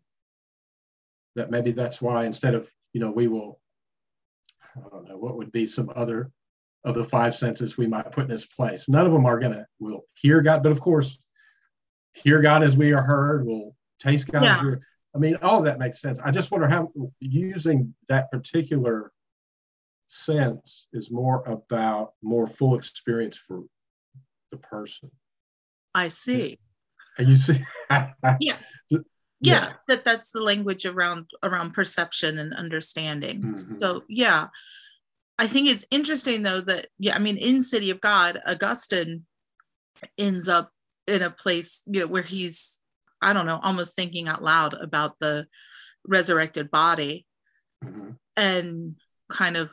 that 1.35 1.49
maybe 1.49 1.71
that's 1.71 2.01
why 2.01 2.25
instead 2.25 2.53
of 2.53 2.69
you 2.93 3.01
know 3.01 3.11
we 3.11 3.27
will 3.27 3.59
I 4.75 4.89
don't 4.89 5.07
know 5.07 5.17
what 5.17 5.37
would 5.37 5.51
be 5.51 5.65
some 5.65 5.91
other 5.95 6.31
of 6.83 6.95
the 6.95 7.03
five 7.03 7.35
senses 7.35 7.77
we 7.77 7.87
might 7.87 8.11
put 8.11 8.25
in 8.25 8.29
this 8.29 8.45
place. 8.45 8.89
None 8.89 9.05
of 9.05 9.13
them 9.13 9.25
are 9.25 9.39
gonna 9.39 9.65
we'll 9.79 10.03
hear 10.15 10.41
God, 10.41 10.63
but 10.63 10.71
of 10.71 10.81
course, 10.81 11.19
hear 12.13 12.41
God 12.41 12.63
as 12.63 12.75
we 12.75 12.93
are 12.93 13.01
heard. 13.01 13.45
We'll 13.45 13.75
taste 13.99 14.27
God. 14.27 14.43
Yeah. 14.43 14.75
I 15.15 15.19
mean, 15.19 15.37
all 15.41 15.59
of 15.59 15.65
that 15.65 15.79
makes 15.79 16.01
sense. 16.01 16.19
I 16.19 16.31
just 16.31 16.51
wonder 16.51 16.67
how 16.67 16.91
using 17.19 17.93
that 18.09 18.31
particular 18.31 19.11
sense 20.07 20.87
is 20.91 21.11
more 21.11 21.43
about 21.45 22.13
more 22.21 22.47
full 22.47 22.75
experience 22.75 23.37
for 23.37 23.63
the 24.51 24.57
person. 24.57 25.11
I 25.93 26.07
see. 26.07 26.57
And 27.17 27.29
you 27.29 27.35
see, 27.35 27.59
yeah 28.39 28.57
yeah, 29.43 29.73
that 29.87 30.05
that's 30.05 30.31
the 30.31 30.41
language 30.41 30.85
around 30.85 31.29
around 31.43 31.73
perception 31.73 32.37
and 32.37 32.53
understanding 32.53 33.41
mm-hmm. 33.41 33.75
so 33.79 34.03
yeah 34.07 34.47
i 35.37 35.47
think 35.47 35.69
it's 35.69 35.85
interesting 35.91 36.43
though 36.43 36.61
that 36.61 36.87
yeah 36.97 37.15
i 37.15 37.19
mean 37.19 37.37
in 37.37 37.61
city 37.61 37.89
of 37.89 38.01
god 38.01 38.41
augustine 38.47 39.25
ends 40.17 40.47
up 40.47 40.71
in 41.07 41.21
a 41.21 41.29
place 41.29 41.83
you 41.87 42.01
know 42.01 42.07
where 42.07 42.23
he's 42.23 42.79
i 43.21 43.33
don't 43.33 43.45
know 43.45 43.59
almost 43.61 43.95
thinking 43.95 44.27
out 44.27 44.43
loud 44.43 44.73
about 44.73 45.19
the 45.19 45.45
resurrected 46.07 46.71
body 46.71 47.25
mm-hmm. 47.83 48.11
and 48.37 48.95
kind 49.29 49.57
of 49.57 49.71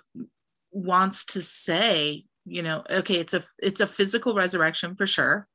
wants 0.73 1.25
to 1.25 1.43
say 1.43 2.25
you 2.45 2.63
know 2.63 2.83
okay 2.91 3.17
it's 3.17 3.35
a 3.35 3.43
it's 3.63 3.81
a 3.81 3.87
physical 3.87 4.35
resurrection 4.35 4.97
for 4.97 5.07
sure 5.07 5.47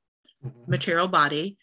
mm-hmm. 0.45 0.71
material 0.71 1.07
body 1.07 1.57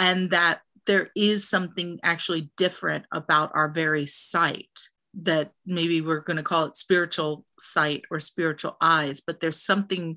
and 0.00 0.30
that 0.30 0.62
there 0.86 1.10
is 1.14 1.48
something 1.48 2.00
actually 2.02 2.50
different 2.56 3.04
about 3.12 3.52
our 3.54 3.70
very 3.70 4.06
sight 4.06 4.88
that 5.14 5.52
maybe 5.66 6.00
we're 6.00 6.20
going 6.20 6.38
to 6.38 6.42
call 6.42 6.64
it 6.64 6.76
spiritual 6.76 7.44
sight 7.58 8.02
or 8.10 8.18
spiritual 8.18 8.76
eyes, 8.80 9.20
but 9.20 9.40
there's 9.40 9.60
something 9.60 10.16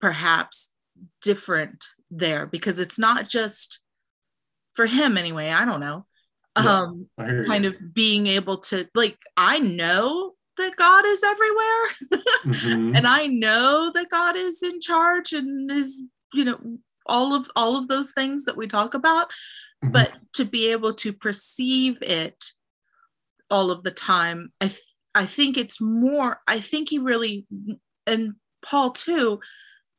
perhaps 0.00 0.72
different 1.20 1.84
there 2.10 2.46
because 2.46 2.78
it's 2.78 2.98
not 2.98 3.28
just 3.28 3.80
for 4.74 4.86
him 4.86 5.18
anyway, 5.18 5.50
I 5.50 5.64
don't 5.64 5.80
know. 5.80 6.06
Yeah, 6.56 6.80
um 6.80 7.08
kind 7.18 7.64
you. 7.64 7.70
of 7.70 7.94
being 7.94 8.26
able 8.26 8.58
to 8.58 8.88
like 8.94 9.18
I 9.36 9.60
know 9.60 10.32
that 10.56 10.74
God 10.74 11.04
is 11.06 11.22
everywhere 11.22 11.88
mm-hmm. 12.46 12.96
and 12.96 13.06
I 13.06 13.26
know 13.26 13.92
that 13.94 14.08
God 14.10 14.36
is 14.36 14.60
in 14.62 14.80
charge 14.80 15.32
and 15.32 15.70
is 15.70 16.02
you 16.32 16.44
know 16.44 16.58
all 17.08 17.34
of 17.34 17.50
all 17.56 17.76
of 17.76 17.88
those 17.88 18.12
things 18.12 18.44
that 18.44 18.56
we 18.56 18.66
talk 18.66 18.94
about 18.94 19.28
mm-hmm. 19.82 19.92
but 19.92 20.12
to 20.34 20.44
be 20.44 20.70
able 20.70 20.92
to 20.92 21.12
perceive 21.12 22.02
it 22.02 22.44
all 23.50 23.70
of 23.70 23.82
the 23.82 23.90
time 23.90 24.52
i 24.60 24.68
th- 24.68 24.82
i 25.14 25.24
think 25.24 25.56
it's 25.56 25.80
more 25.80 26.40
i 26.46 26.60
think 26.60 26.90
he 26.90 26.98
really 26.98 27.46
and 28.06 28.34
paul 28.64 28.90
too 28.90 29.40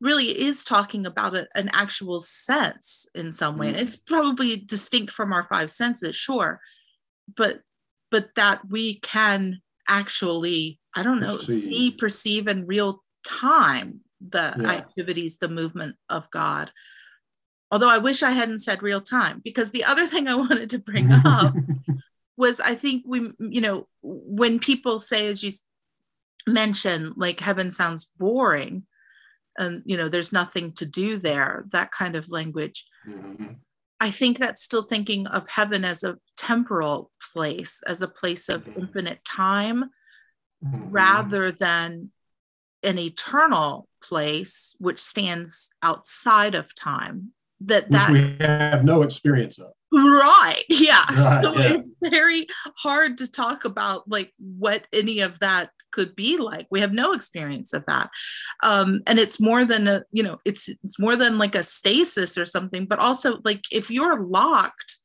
really 0.01 0.39
is 0.39 0.63
talking 0.63 1.05
about 1.05 1.35
a, 1.35 1.47
an 1.55 1.69
actual 1.73 2.21
sense 2.21 3.07
in 3.13 3.31
some 3.31 3.57
way 3.57 3.67
and 3.67 3.75
mm-hmm. 3.75 3.85
it's 3.85 3.97
probably 3.97 4.55
distinct 4.55 5.11
from 5.11 5.33
our 5.33 5.43
five 5.45 5.69
senses 5.69 6.15
sure 6.15 6.59
but 7.35 7.61
but 8.11 8.29
that 8.35 8.61
we 8.69 8.99
can 8.99 9.61
actually 9.87 10.79
i 10.95 11.03
don't 11.03 11.19
know 11.19 11.37
see, 11.37 11.59
see 11.59 11.91
perceive 11.91 12.47
in 12.47 12.65
real 12.65 13.03
time 13.23 14.01
the 14.21 14.53
yeah. 14.57 14.69
activities 14.69 15.37
the 15.37 15.47
movement 15.47 15.95
of 16.09 16.29
god 16.31 16.71
although 17.71 17.89
I 17.89 17.97
wish 17.97 18.23
I 18.23 18.31
hadn't 18.31 18.59
said 18.59 18.81
real 18.83 19.01
time 19.01 19.41
because 19.43 19.71
the 19.71 19.85
other 19.85 20.05
thing 20.07 20.27
I 20.27 20.35
wanted 20.35 20.69
to 20.71 20.79
bring 20.79 21.11
up 21.25 21.53
was 22.37 22.59
I 22.59 22.75
think 22.75 23.03
we, 23.05 23.31
you 23.39 23.61
know, 23.61 23.87
when 24.01 24.59
people 24.59 24.99
say, 24.99 25.27
as 25.27 25.43
you 25.43 25.51
mentioned, 26.47 27.13
like 27.17 27.39
heaven 27.39 27.69
sounds 27.69 28.11
boring 28.17 28.83
and, 29.57 29.81
you 29.85 29.97
know, 29.97 30.07
there's 30.07 30.31
nothing 30.31 30.71
to 30.73 30.85
do 30.85 31.17
there, 31.17 31.65
that 31.71 31.91
kind 31.91 32.15
of 32.15 32.31
language. 32.31 32.85
Mm-hmm. 33.07 33.53
I 33.99 34.09
think 34.11 34.37
that's 34.37 34.63
still 34.63 34.83
thinking 34.83 35.27
of 35.27 35.49
heaven 35.49 35.83
as 35.83 36.05
a 36.05 36.17
temporal 36.37 37.11
place, 37.33 37.83
as 37.85 38.01
a 38.01 38.07
place 38.07 38.47
of 38.47 38.63
mm-hmm. 38.63 38.79
infinite 38.79 39.25
time, 39.25 39.89
mm-hmm. 40.65 40.89
rather 40.89 41.51
than 41.51 42.11
an 42.83 42.97
eternal 42.97 43.89
place 44.01 44.77
which 44.79 44.99
stands 44.99 45.73
outside 45.83 46.55
of 46.55 46.73
time 46.73 47.33
that 47.61 47.89
Which 47.89 47.91
that 47.91 48.11
we 48.11 48.37
have 48.39 48.83
no 48.83 49.01
experience 49.01 49.59
of. 49.59 49.71
Right 49.91 50.63
yeah. 50.69 51.03
Right, 51.09 51.43
so 51.43 51.53
yeah. 51.53 51.73
it's 51.73 51.89
very 52.01 52.47
hard 52.77 53.17
to 53.19 53.31
talk 53.31 53.65
about 53.65 54.07
like 54.07 54.31
what 54.37 54.87
any 54.93 55.19
of 55.21 55.39
that 55.39 55.71
could 55.91 56.15
be 56.15 56.37
like. 56.37 56.67
We 56.69 56.81
have 56.81 56.93
no 56.93 57.13
experience 57.13 57.73
of 57.73 57.83
that. 57.87 58.09
Um 58.63 59.01
and 59.07 59.19
it's 59.19 59.39
more 59.39 59.65
than 59.65 59.87
a 59.87 60.03
you 60.11 60.23
know 60.23 60.39
it's 60.45 60.69
it's 60.69 60.99
more 60.99 61.15
than 61.15 61.37
like 61.37 61.55
a 61.55 61.63
stasis 61.63 62.37
or 62.37 62.45
something 62.45 62.85
but 62.85 62.99
also 62.99 63.39
like 63.43 63.63
if 63.71 63.89
you're 63.89 64.21
locked 64.23 64.97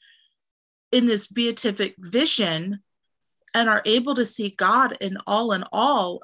in 0.92 1.06
this 1.06 1.26
beatific 1.26 1.94
vision 1.98 2.80
and 3.52 3.68
are 3.68 3.82
able 3.84 4.14
to 4.14 4.24
see 4.24 4.50
god 4.50 4.96
in 5.00 5.16
all 5.26 5.52
in 5.52 5.64
all 5.72 6.20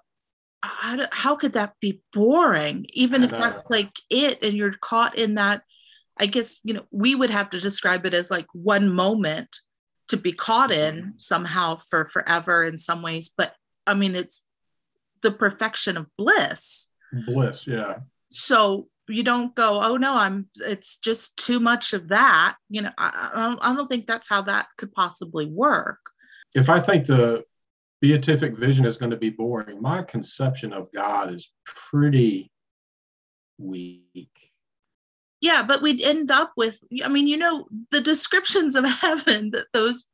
how, 0.63 1.07
how 1.13 1.37
could 1.37 1.55
that 1.55 1.75
be 1.81 2.03
boring? 2.13 2.87
Even 2.93 3.23
if 3.23 3.31
that's 3.31 3.71
like 3.71 3.93
it 4.11 4.43
and 4.45 4.55
you're 4.55 4.73
caught 4.73 5.17
in 5.17 5.37
that 5.37 5.63
I 6.21 6.27
guess, 6.27 6.61
you 6.63 6.75
know, 6.75 6.85
we 6.91 7.15
would 7.15 7.31
have 7.31 7.51
to 7.51 7.59
describe 7.59 8.05
it 8.05 8.13
as 8.13 8.31
like 8.31 8.47
one 8.53 8.91
moment 8.91 9.57
to 10.09 10.19
be 10.19 10.33
caught 10.33 10.71
in 10.71 10.97
mm-hmm. 10.97 11.11
somehow 11.17 11.79
for 11.89 12.07
forever 12.07 12.65
in 12.65 12.77
some 12.77 13.03
ways. 13.03 13.31
But 13.35 13.55
I 13.87 13.95
mean, 13.95 14.15
it's 14.15 14.45
the 15.23 15.31
perfection 15.31 15.97
of 15.97 16.07
bliss. 16.19 16.89
Bliss, 17.27 17.67
yeah. 17.67 18.01
So 18.31 18.89
you 19.09 19.23
don't 19.23 19.55
go, 19.55 19.81
oh 19.83 19.97
no, 19.97 20.15
I'm, 20.15 20.49
it's 20.57 20.99
just 20.99 21.37
too 21.39 21.59
much 21.59 21.95
of 21.95 22.09
that. 22.09 22.57
You 22.69 22.83
know, 22.83 22.91
I, 22.99 23.31
I, 23.35 23.41
don't, 23.41 23.59
I 23.63 23.75
don't 23.75 23.89
think 23.89 24.07
that's 24.07 24.29
how 24.29 24.43
that 24.43 24.67
could 24.77 24.93
possibly 24.93 25.47
work. 25.47 26.01
If 26.55 26.69
I 26.69 26.81
think 26.81 27.07
the 27.07 27.45
beatific 28.03 28.57
vision 28.57 28.85
is 28.85 28.99
going 28.99 29.11
to 29.11 29.17
be 29.17 29.31
boring, 29.31 29.81
my 29.81 30.03
conception 30.03 30.73
of 30.73 30.93
God 30.93 31.33
is 31.35 31.51
pretty 31.65 32.53
weak 33.59 34.50
yeah 35.41 35.63
but 35.63 35.83
we'd 35.83 36.03
end 36.03 36.31
up 36.31 36.53
with 36.57 36.83
i 37.05 37.09
mean 37.09 37.27
you 37.27 37.37
know 37.37 37.67
the 37.91 38.01
descriptions 38.01 38.75
of 38.75 38.85
heaven 39.01 39.51
that 39.51 39.67
those 39.73 40.05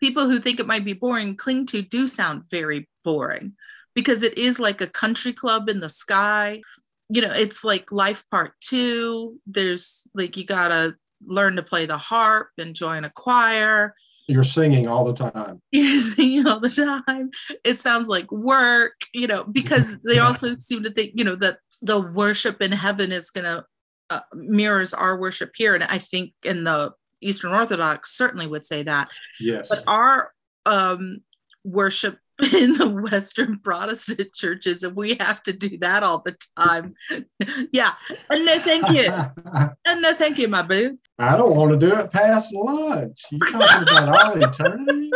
people 0.00 0.28
who 0.28 0.40
think 0.40 0.58
it 0.58 0.66
might 0.66 0.84
be 0.84 0.94
boring 0.94 1.36
cling 1.36 1.66
to 1.66 1.82
do 1.82 2.06
sound 2.06 2.42
very 2.50 2.88
boring 3.04 3.52
because 3.94 4.22
it 4.22 4.36
is 4.38 4.58
like 4.58 4.80
a 4.80 4.86
country 4.86 5.32
club 5.32 5.68
in 5.68 5.80
the 5.80 5.90
sky. 5.90 6.62
You 7.08 7.22
know 7.22 7.32
it's 7.32 7.64
like 7.64 7.90
life 7.90 8.24
part 8.30 8.52
two. 8.60 9.38
There's 9.46 10.04
like 10.14 10.36
you 10.36 10.44
gotta 10.44 10.94
learn 11.24 11.56
to 11.56 11.62
play 11.62 11.86
the 11.86 11.98
harp 11.98 12.48
and 12.56 12.74
join 12.74 13.04
a 13.04 13.10
choir. 13.10 13.94
You're 14.28 14.44
singing 14.44 14.86
all 14.86 15.04
the 15.04 15.12
time. 15.12 15.60
You're 15.72 16.00
singing 16.00 16.46
all 16.46 16.60
the 16.60 16.70
time. 16.70 17.30
It 17.64 17.80
sounds 17.80 18.08
like 18.08 18.30
work 18.30 18.92
you 19.12 19.26
know 19.26 19.44
because 19.44 19.98
they 20.02 20.18
also 20.26 20.56
seem 20.58 20.84
to 20.84 20.90
think 20.90 21.12
you 21.14 21.24
know 21.24 21.36
that 21.36 21.58
the 21.82 22.00
worship 22.00 22.62
in 22.62 22.72
heaven 22.72 23.10
is 23.10 23.30
going 23.30 23.44
to 23.44 23.64
uh, 24.10 24.20
mirrors 24.34 24.92
our 24.92 25.18
worship 25.18 25.52
here. 25.54 25.74
And 25.74 25.84
i 25.84 25.98
think 25.98 26.32
in 26.42 26.64
the 26.64 26.92
eastern 27.20 27.52
orthodox 27.52 28.16
certainly 28.16 28.46
would 28.46 28.64
say 28.64 28.82
that. 28.82 29.10
Yes. 29.38 29.68
But 29.68 29.84
our 29.86 30.32
um, 30.66 31.20
worship 31.64 32.18
in 32.54 32.72
the 32.72 32.88
western 32.88 33.58
protestant 33.58 34.32
churches 34.34 34.82
and 34.82 34.96
we 34.96 35.14
have 35.20 35.42
to 35.42 35.52
do 35.52 35.76
that 35.78 36.02
all 36.02 36.22
the 36.24 36.36
time. 36.58 36.94
Yeah. 37.72 37.92
And 38.28 38.44
no 38.44 38.58
thank 38.58 38.88
you. 38.90 39.10
And 39.86 40.02
no 40.02 40.14
thank 40.14 40.38
you 40.38 40.48
my 40.48 40.62
boo. 40.62 40.98
I 41.18 41.36
don't 41.36 41.56
want 41.56 41.72
to 41.72 41.78
do 41.78 41.94
it 41.94 42.10
past 42.10 42.52
lunch. 42.52 43.22
You 43.30 43.38
talking 43.38 43.82
about 43.82 44.08
all 44.08 44.42
eternity? 44.42 45.10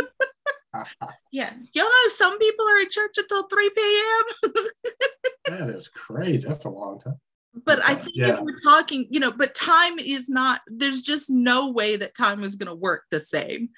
Yeah. 1.33 1.53
You 1.73 1.83
know, 1.83 2.09
some 2.09 2.39
people 2.39 2.67
are 2.67 2.79
at 2.79 2.91
church 2.91 3.13
until 3.17 3.47
3 3.47 3.71
p.m. 3.71 4.53
that 5.47 5.69
is 5.71 5.89
crazy. 5.89 6.47
That's 6.49 6.65
a 6.65 6.71
long 6.71 7.01
time. 7.01 7.21
But 7.65 7.81
I 7.85 7.95
think 7.95 8.17
yeah. 8.17 8.35
if 8.35 8.41
we're 8.41 8.59
talking, 8.59 9.07
you 9.11 9.21
know, 9.21 9.31
but 9.31 9.55
time 9.55 9.99
is 9.99 10.29
not, 10.29 10.61
there's 10.67 11.03
just 11.03 11.31
no 11.31 11.71
way 11.71 11.97
that 11.97 12.17
time 12.17 12.43
is 12.43 12.57
going 12.57 12.69
to 12.69 12.75
work 12.75 13.05
the 13.11 13.21
same. 13.21 13.69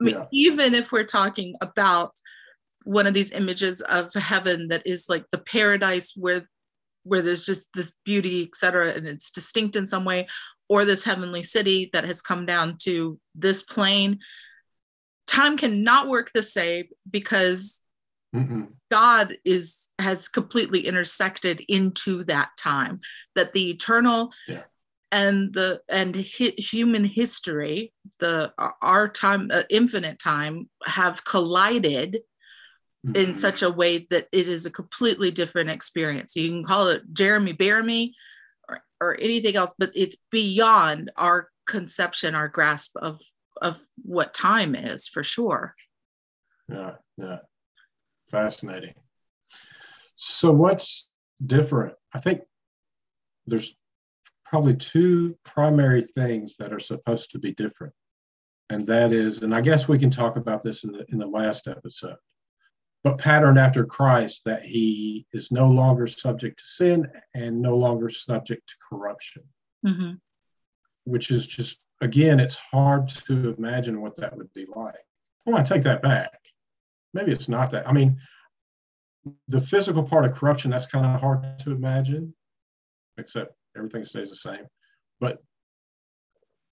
I 0.00 0.04
mean, 0.04 0.14
yeah. 0.14 0.24
even 0.32 0.74
if 0.74 0.92
we're 0.92 1.04
talking 1.04 1.54
about 1.60 2.12
one 2.84 3.06
of 3.06 3.14
these 3.14 3.32
images 3.32 3.80
of 3.82 4.12
heaven 4.14 4.68
that 4.68 4.86
is 4.86 5.08
like 5.08 5.24
the 5.30 5.38
paradise 5.38 6.14
where 6.16 6.48
where 7.04 7.22
there's 7.22 7.44
just 7.44 7.72
this 7.72 7.94
beauty, 8.04 8.44
etc., 8.44 8.92
and 8.92 9.06
it's 9.06 9.30
distinct 9.30 9.76
in 9.76 9.86
some 9.86 10.04
way, 10.04 10.28
or 10.68 10.84
this 10.84 11.04
heavenly 11.04 11.42
city 11.42 11.88
that 11.92 12.04
has 12.04 12.20
come 12.20 12.44
down 12.44 12.76
to 12.78 13.18
this 13.34 13.62
plane. 13.62 14.18
Time 15.26 15.56
cannot 15.56 16.08
work 16.08 16.30
the 16.32 16.42
same 16.42 16.84
because 17.10 17.82
Mm-mm. 18.34 18.68
God 18.90 19.38
is 19.44 19.88
has 19.98 20.28
completely 20.28 20.86
intersected 20.86 21.62
into 21.68 22.24
that 22.24 22.50
time. 22.58 23.00
That 23.34 23.52
the 23.52 23.70
eternal 23.70 24.32
yeah. 24.46 24.64
and 25.10 25.52
the 25.52 25.80
and 25.88 26.14
hi, 26.16 26.52
human 26.58 27.04
history, 27.04 27.92
the 28.18 28.52
our 28.82 29.08
time, 29.08 29.50
uh, 29.52 29.62
infinite 29.70 30.18
time, 30.18 30.68
have 30.84 31.24
collided 31.24 32.20
mm-hmm. 33.06 33.16
in 33.16 33.34
such 33.34 33.62
a 33.62 33.70
way 33.70 34.06
that 34.10 34.28
it 34.32 34.48
is 34.48 34.66
a 34.66 34.70
completely 34.70 35.30
different 35.30 35.70
experience. 35.70 36.36
You 36.36 36.50
can 36.50 36.64
call 36.64 36.88
it 36.88 37.02
Jeremy 37.12 37.54
Bearimy 37.54 38.12
or, 38.68 38.80
or 39.00 39.20
anything 39.20 39.56
else, 39.56 39.72
but 39.78 39.90
it's 39.94 40.18
beyond 40.30 41.10
our 41.16 41.48
conception, 41.66 42.34
our 42.34 42.48
grasp 42.48 42.96
of 42.96 43.20
of 43.60 43.80
what 44.02 44.34
time 44.34 44.74
is 44.74 45.08
for 45.08 45.24
sure. 45.24 45.74
Yeah, 46.68 46.96
yeah. 47.16 47.38
Fascinating. 48.30 48.94
So 50.16 50.50
what's 50.52 51.08
different? 51.44 51.94
I 52.14 52.20
think 52.20 52.40
there's 53.46 53.74
probably 54.44 54.76
two 54.76 55.36
primary 55.44 56.02
things 56.02 56.56
that 56.58 56.72
are 56.72 56.80
supposed 56.80 57.30
to 57.32 57.38
be 57.38 57.52
different. 57.54 57.94
And 58.70 58.86
that 58.86 59.12
is, 59.12 59.42
and 59.42 59.54
I 59.54 59.60
guess 59.60 59.88
we 59.88 59.98
can 59.98 60.10
talk 60.10 60.36
about 60.36 60.62
this 60.62 60.84
in 60.84 60.92
the 60.92 61.04
in 61.08 61.18
the 61.18 61.26
last 61.26 61.68
episode 61.68 62.16
but 63.04 63.18
patterned 63.18 63.58
after 63.58 63.84
Christ, 63.84 64.42
that 64.44 64.62
he 64.62 65.26
is 65.32 65.50
no 65.52 65.68
longer 65.68 66.06
subject 66.06 66.58
to 66.58 66.64
sin 66.66 67.06
and 67.34 67.60
no 67.60 67.76
longer 67.76 68.08
subject 68.08 68.68
to 68.68 68.74
corruption. 68.88 69.42
Mm-hmm. 69.86 70.14
Which 71.04 71.30
is 71.30 71.46
just, 71.46 71.78
again, 72.00 72.40
it's 72.40 72.56
hard 72.56 73.08
to 73.08 73.54
imagine 73.56 74.00
what 74.00 74.16
that 74.16 74.36
would 74.36 74.52
be 74.52 74.66
like. 74.74 74.96
Well, 75.46 75.56
I 75.56 75.62
take 75.62 75.84
that 75.84 76.02
back. 76.02 76.38
Maybe 77.14 77.32
it's 77.32 77.48
not 77.48 77.70
that. 77.70 77.88
I 77.88 77.92
mean, 77.92 78.18
the 79.48 79.60
physical 79.60 80.02
part 80.02 80.24
of 80.24 80.34
corruption, 80.34 80.70
that's 80.70 80.86
kind 80.86 81.06
of 81.06 81.20
hard 81.20 81.58
to 81.60 81.72
imagine, 81.72 82.34
except 83.16 83.54
everything 83.76 84.04
stays 84.04 84.30
the 84.30 84.36
same. 84.36 84.66
But, 85.20 85.38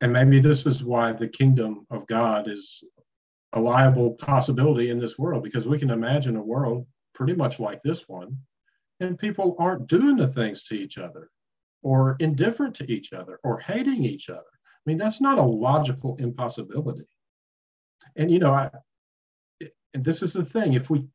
and 0.01 0.13
maybe 0.13 0.39
this 0.39 0.65
is 0.65 0.83
why 0.83 1.13
the 1.13 1.27
kingdom 1.27 1.85
of 1.89 2.05
God 2.07 2.49
is 2.49 2.83
a 3.55 3.59
liable 3.59 4.11
possibility 4.15 4.89
in 4.89 4.99
this 4.99 5.17
world 5.17 5.43
because 5.43 5.67
we 5.67 5.79
can 5.79 5.89
imagine 5.89 6.35
a 6.35 6.43
world 6.43 6.85
pretty 7.13 7.33
much 7.33 7.59
like 7.59 7.81
this 7.81 8.07
one 8.07 8.37
and 8.99 9.17
people 9.17 9.55
aren't 9.59 9.87
doing 9.87 10.17
the 10.17 10.27
things 10.27 10.63
to 10.63 10.75
each 10.75 10.97
other 10.97 11.29
or 11.81 12.17
indifferent 12.19 12.75
to 12.75 12.91
each 12.91 13.13
other 13.13 13.39
or 13.43 13.59
hating 13.59 14.03
each 14.03 14.29
other 14.29 14.41
i 14.41 14.83
mean 14.85 14.97
that's 14.97 15.21
not 15.21 15.37
a 15.37 15.43
logical 15.43 16.17
impossibility 16.17 17.07
and 18.17 18.29
you 18.29 18.39
know 18.39 18.53
i 18.53 18.69
and 19.95 20.03
this 20.03 20.21
is 20.21 20.34
the 20.34 20.45
thing 20.45 20.73
if 20.73 20.89
we 20.89 21.08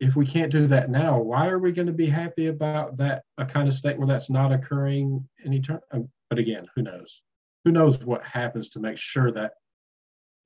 if 0.00 0.16
we 0.16 0.26
can't 0.26 0.52
do 0.52 0.66
that 0.66 0.90
now 0.90 1.18
why 1.18 1.48
are 1.48 1.58
we 1.58 1.72
going 1.72 1.86
to 1.86 1.92
be 1.92 2.06
happy 2.06 2.46
about 2.46 2.96
that 2.96 3.22
a 3.38 3.44
kind 3.44 3.68
of 3.68 3.74
state 3.74 3.98
where 3.98 4.06
that's 4.06 4.30
not 4.30 4.52
occurring 4.52 5.28
any 5.44 5.56
anytime 5.56 5.80
uh, 5.92 5.98
but 6.30 6.38
again 6.38 6.66
who 6.74 6.82
knows 6.82 7.20
who 7.64 7.72
knows 7.72 8.02
what 8.04 8.22
happens 8.24 8.70
to 8.70 8.80
make 8.80 8.96
sure 8.96 9.30
that 9.30 9.52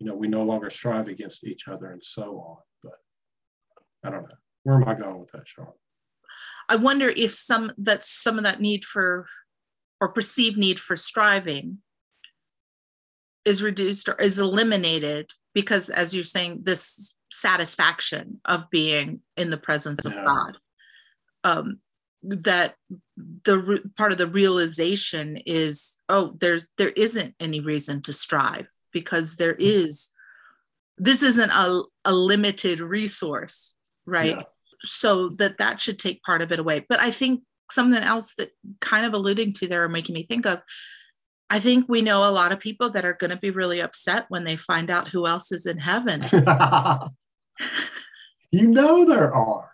you 0.00 0.06
know, 0.06 0.14
we 0.14 0.26
no 0.26 0.42
longer 0.42 0.70
strive 0.70 1.08
against 1.08 1.44
each 1.44 1.68
other 1.68 1.90
and 1.90 2.02
so 2.02 2.40
on. 2.40 2.56
But 2.82 2.98
I 4.02 4.10
don't 4.10 4.22
know. 4.22 4.36
Where 4.64 4.76
am 4.76 4.88
I 4.88 4.94
going 4.94 5.20
with 5.20 5.30
that, 5.32 5.46
Sean? 5.46 5.68
I 6.68 6.76
wonder 6.76 7.08
if 7.08 7.34
some 7.34 7.72
that 7.78 8.02
some 8.02 8.38
of 8.38 8.44
that 8.44 8.60
need 8.60 8.84
for 8.84 9.26
or 10.00 10.08
perceived 10.08 10.56
need 10.56 10.80
for 10.80 10.96
striving 10.96 11.78
is 13.44 13.62
reduced 13.62 14.08
or 14.08 14.14
is 14.14 14.38
eliminated 14.38 15.30
because 15.54 15.90
as 15.90 16.14
you're 16.14 16.24
saying 16.24 16.60
this 16.62 17.16
satisfaction 17.30 18.40
of 18.44 18.68
being 18.70 19.20
in 19.36 19.50
the 19.50 19.56
presence 19.56 20.04
of 20.04 20.12
god. 20.12 20.56
Um, 21.42 21.78
that 22.22 22.74
the 23.44 23.58
re- 23.58 23.82
part 23.96 24.12
of 24.12 24.18
the 24.18 24.26
realization 24.26 25.38
is 25.46 25.98
oh 26.10 26.36
there's 26.38 26.66
there 26.76 26.90
isn't 26.90 27.34
any 27.40 27.60
reason 27.60 28.02
to 28.02 28.12
strive 28.12 28.68
because 28.92 29.36
there 29.36 29.54
is 29.54 30.08
this 30.98 31.22
isn't 31.22 31.50
a, 31.50 31.82
a 32.04 32.12
limited 32.12 32.80
resource 32.80 33.74
right? 34.06 34.36
Yeah. 34.36 34.42
so 34.82 35.30
that 35.30 35.58
that 35.58 35.80
should 35.80 35.98
take 35.98 36.22
part 36.22 36.42
of 36.42 36.52
it 36.52 36.58
away. 36.58 36.84
But 36.88 37.00
i 37.00 37.10
think 37.10 37.42
something 37.70 38.02
else 38.02 38.34
that 38.34 38.50
kind 38.80 39.06
of 39.06 39.14
alluding 39.14 39.52
to 39.54 39.68
there 39.68 39.84
or 39.84 39.88
making 39.88 40.14
me 40.14 40.24
think 40.24 40.44
of 40.44 40.60
i 41.50 41.58
think 41.58 41.86
we 41.88 42.00
know 42.02 42.28
a 42.28 42.30
lot 42.30 42.52
of 42.52 42.60
people 42.60 42.90
that 42.90 43.04
are 43.04 43.14
going 43.14 43.30
to 43.30 43.36
be 43.36 43.50
really 43.50 43.80
upset 43.80 44.26
when 44.28 44.44
they 44.44 44.56
find 44.56 44.90
out 44.90 45.08
who 45.08 45.26
else 45.26 45.52
is 45.52 45.66
in 45.66 45.78
heaven. 45.78 46.22
You 48.52 48.66
know 48.66 49.04
there 49.04 49.32
are. 49.32 49.70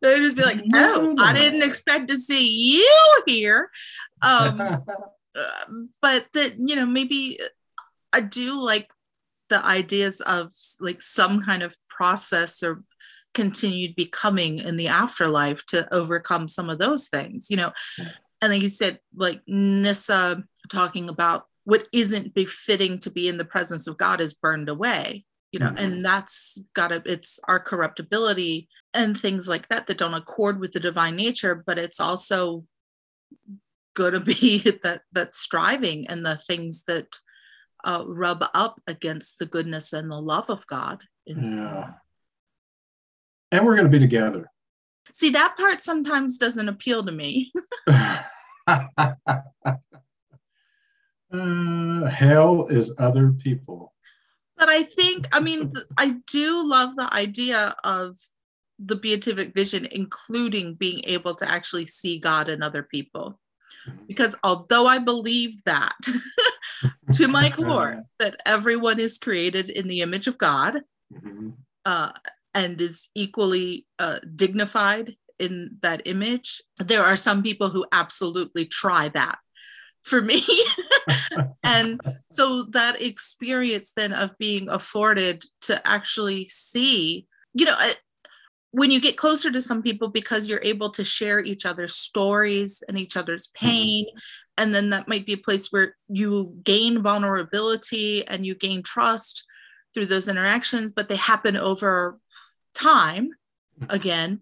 They'll 0.00 0.16
just 0.16 0.36
be 0.36 0.42
like 0.42 0.62
no 0.64 1.14
i 1.18 1.32
didn't 1.32 1.62
expect 1.62 2.08
to 2.08 2.18
see 2.18 2.74
you 2.74 3.22
here. 3.26 3.70
Um 4.20 4.58
but 6.02 6.26
that 6.34 6.54
you 6.58 6.76
know 6.76 6.86
maybe 6.86 7.38
i 8.12 8.20
do 8.20 8.60
like 8.60 8.90
the 9.48 9.64
ideas 9.64 10.20
of 10.22 10.52
like 10.80 11.00
some 11.00 11.42
kind 11.42 11.62
of 11.62 11.76
process 11.88 12.62
or 12.62 12.82
continued 13.32 13.96
becoming 13.96 14.58
in 14.58 14.76
the 14.76 14.88
afterlife 14.88 15.64
to 15.66 15.92
overcome 15.94 16.48
some 16.48 16.68
of 16.68 16.78
those 16.78 17.08
things 17.08 17.48
you 17.50 17.56
know 17.56 17.72
and 18.42 18.52
like 18.52 18.60
you 18.60 18.68
said 18.68 19.00
like 19.14 19.40
Nyssa 19.46 20.44
talking 20.70 21.08
about 21.08 21.46
what 21.64 21.88
isn't 21.92 22.34
befitting 22.34 22.98
to 22.98 23.10
be 23.10 23.28
in 23.28 23.38
the 23.38 23.44
presence 23.44 23.86
of 23.86 23.96
god 23.96 24.20
is 24.20 24.34
burned 24.34 24.68
away 24.68 25.24
you 25.52 25.60
know 25.60 25.66
mm-hmm. 25.68 25.78
and 25.78 26.04
that's 26.04 26.60
gotta 26.74 27.02
it's 27.06 27.40
our 27.48 27.60
corruptibility 27.60 28.68
and 28.92 29.16
things 29.16 29.48
like 29.48 29.68
that 29.68 29.86
that 29.86 29.98
don't 29.98 30.14
accord 30.14 30.60
with 30.60 30.72
the 30.72 30.80
divine 30.80 31.16
nature 31.16 31.62
but 31.66 31.78
it's 31.78 32.00
also 32.00 32.64
going 33.94 34.12
to 34.12 34.20
be 34.20 34.58
that 34.82 35.02
that 35.12 35.34
striving 35.34 36.06
and 36.08 36.24
the 36.24 36.36
things 36.36 36.84
that 36.84 37.16
uh, 37.84 38.04
rub 38.06 38.44
up 38.54 38.80
against 38.86 39.38
the 39.38 39.46
goodness 39.46 39.92
and 39.92 40.10
the 40.10 40.20
love 40.20 40.50
of 40.50 40.66
God. 40.66 41.02
Yeah. 41.26 41.90
And 43.50 43.66
we're 43.66 43.74
going 43.74 43.90
to 43.90 43.90
be 43.90 43.98
together. 43.98 44.50
See, 45.12 45.30
that 45.30 45.56
part 45.56 45.82
sometimes 45.82 46.38
doesn't 46.38 46.68
appeal 46.68 47.04
to 47.04 47.12
me. 47.12 47.52
uh, 47.86 48.22
hell 52.06 52.66
is 52.68 52.94
other 52.98 53.32
people. 53.32 53.92
But 54.56 54.68
I 54.68 54.84
think, 54.84 55.28
I 55.32 55.40
mean, 55.40 55.72
I 55.98 56.16
do 56.26 56.66
love 56.66 56.96
the 56.96 57.12
idea 57.12 57.74
of 57.84 58.16
the 58.78 58.96
beatific 58.96 59.54
vision, 59.54 59.86
including 59.90 60.74
being 60.74 61.02
able 61.04 61.34
to 61.36 61.50
actually 61.50 61.86
see 61.86 62.18
God 62.18 62.48
in 62.48 62.62
other 62.62 62.82
people. 62.82 63.38
Mm-hmm. 63.88 64.04
because 64.06 64.36
although 64.44 64.86
I 64.86 64.98
believe 64.98 65.64
that 65.64 65.96
to 67.14 67.26
my 67.26 67.50
core, 67.50 68.04
that 68.20 68.36
everyone 68.46 69.00
is 69.00 69.18
created 69.18 69.70
in 69.70 69.88
the 69.88 70.02
image 70.02 70.28
of 70.28 70.38
God 70.38 70.82
mm-hmm. 71.12 71.50
uh, 71.84 72.12
and 72.54 72.80
is 72.80 73.08
equally 73.14 73.86
uh, 73.98 74.18
dignified 74.34 75.16
in 75.38 75.78
that 75.82 76.02
image, 76.06 76.62
there 76.78 77.02
are 77.02 77.16
some 77.16 77.42
people 77.42 77.68
who 77.68 77.86
absolutely 77.92 78.66
try 78.66 79.08
that 79.10 79.38
for 80.02 80.20
me. 80.20 80.44
and 81.62 82.00
so 82.30 82.64
that 82.70 83.00
experience 83.00 83.92
then 83.96 84.12
of 84.12 84.36
being 84.38 84.68
afforded 84.68 85.44
to 85.62 85.86
actually 85.86 86.48
see, 86.48 87.26
you 87.54 87.64
know, 87.64 87.76
when 88.72 88.90
you 88.90 89.00
get 89.00 89.16
closer 89.16 89.50
to 89.50 89.60
some 89.60 89.82
people 89.82 90.08
because 90.08 90.48
you're 90.48 90.62
able 90.62 90.90
to 90.90 91.04
share 91.04 91.40
each 91.40 91.64
other's 91.64 91.94
stories 91.94 92.82
and 92.88 92.98
each 92.98 93.16
other's 93.16 93.46
mm-hmm. 93.46 93.66
pain 93.66 94.04
mm-hmm. 94.06 94.18
and 94.58 94.74
then 94.74 94.90
that 94.90 95.08
might 95.08 95.24
be 95.24 95.34
a 95.34 95.38
place 95.38 95.70
where 95.70 95.96
you 96.08 96.58
gain 96.64 97.02
vulnerability 97.02 98.26
and 98.26 98.44
you 98.44 98.54
gain 98.54 98.82
trust 98.82 99.44
through 99.94 100.06
those 100.06 100.26
interactions 100.26 100.90
but 100.90 101.08
they 101.08 101.16
happen 101.16 101.56
over 101.56 102.18
time 102.74 103.30
mm-hmm. 103.80 103.94
again 103.94 104.40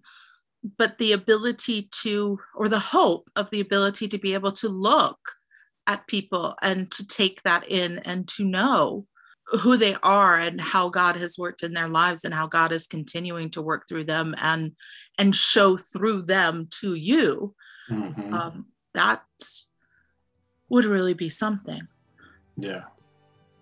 but 0.77 0.99
the 0.99 1.13
ability 1.13 1.89
to 2.03 2.39
or 2.55 2.69
the 2.69 2.79
hope 2.79 3.31
of 3.37 3.49
the 3.51 3.61
ability 3.61 4.09
to 4.09 4.19
be 4.19 4.35
able 4.35 4.53
to 4.53 4.69
look 4.69 5.19
at 5.87 6.07
people 6.07 6.55
and 6.63 6.91
to 6.91 7.07
take 7.07 7.43
that 7.43 7.67
in 7.69 7.99
and 8.01 8.29
to 8.29 8.45
know 8.45 9.07
who 9.47 9.77
they 9.77 9.97
are 10.03 10.39
and 10.39 10.61
how 10.61 10.89
God 10.89 11.17
has 11.17 11.37
worked 11.37 11.63
in 11.63 11.73
their 11.73 11.89
lives 11.89 12.25
and 12.25 12.33
how 12.33 12.47
God 12.47 12.71
is 12.73 12.87
continuing 12.87 13.51
to 13.51 13.63
work 13.63 13.89
through 13.89 14.05
them 14.05 14.35
and 14.41 14.73
and 15.19 15.35
show 15.35 15.77
through 15.77 16.23
them 16.23 16.69
to 16.81 16.95
you. 16.95 17.55
Mhm. 17.91 18.33
Um, 18.33 18.67
that 18.95 19.25
would 20.69 20.85
really 20.85 21.15
be 21.15 21.29
something. 21.29 21.89
yeah. 22.57 22.85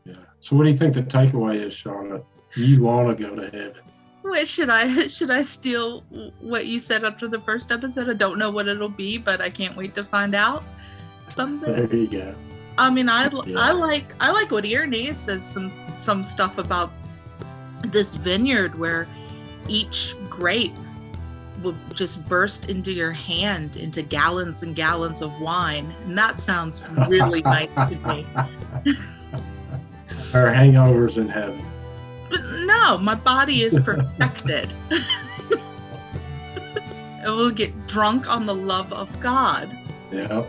Yeah. 0.04 0.24
So 0.40 0.56
what 0.56 0.64
do 0.64 0.70
you 0.70 0.76
think 0.76 0.94
the 0.94 1.02
takeaway 1.02 1.62
is, 1.62 1.74
Shauna? 1.74 2.24
You 2.56 2.82
want 2.82 3.16
to 3.16 3.24
go 3.24 3.34
to 3.36 3.42
heaven. 3.42 3.82
Wait, 4.28 4.46
should 4.46 4.70
I 4.70 5.06
should 5.06 5.30
I 5.30 5.42
steal 5.42 6.02
what 6.40 6.66
you 6.66 6.80
said 6.80 7.04
after 7.04 7.28
the 7.28 7.40
first 7.40 7.72
episode? 7.72 8.08
I 8.08 8.14
don't 8.14 8.38
know 8.38 8.50
what 8.50 8.68
it'll 8.68 8.88
be, 8.88 9.18
but 9.18 9.40
I 9.40 9.50
can't 9.50 9.76
wait 9.76 9.94
to 9.94 10.04
find 10.04 10.34
out. 10.34 10.64
Something. 11.28 11.72
There 11.72 11.94
you 11.94 12.06
go. 12.08 12.34
I 12.78 12.90
mean, 12.90 13.08
I 13.08 13.28
Yeah. 13.28 13.58
I 13.58 13.72
like 13.72 14.14
I 14.20 14.30
like 14.30 14.50
what 14.50 14.64
Irenaeus 14.64 15.18
says 15.18 15.44
some 15.44 15.72
some 15.92 16.22
stuff 16.24 16.58
about 16.58 16.92
this 17.82 18.16
vineyard 18.16 18.78
where 18.78 19.06
each 19.68 20.14
grape 20.30 20.74
will 21.62 21.74
just 21.92 22.28
burst 22.28 22.70
into 22.70 22.92
your 22.92 23.10
hand 23.12 23.76
into 23.76 24.02
gallons 24.02 24.62
and 24.62 24.76
gallons 24.76 25.22
of 25.22 25.32
wine, 25.40 25.92
and 26.04 26.16
that 26.16 26.40
sounds 26.40 26.82
really 27.08 27.42
nice 27.56 27.70
to 27.74 27.96
me. 28.06 28.26
Our 30.34 30.46
hangovers 30.46 31.18
in 31.18 31.28
heaven. 31.28 31.67
No, 32.68 32.98
my 32.98 33.14
body 33.14 33.62
is 33.62 33.78
perfected. 33.84 34.74
it 34.90 35.60
will 37.24 37.50
get 37.50 37.86
drunk 37.86 38.28
on 38.28 38.44
the 38.44 38.54
love 38.54 38.92
of 38.92 39.08
God. 39.20 39.74
Yeah. 40.12 40.44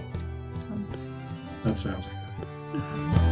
That 1.63 1.77
sounds 1.77 2.05
good. 2.73 3.28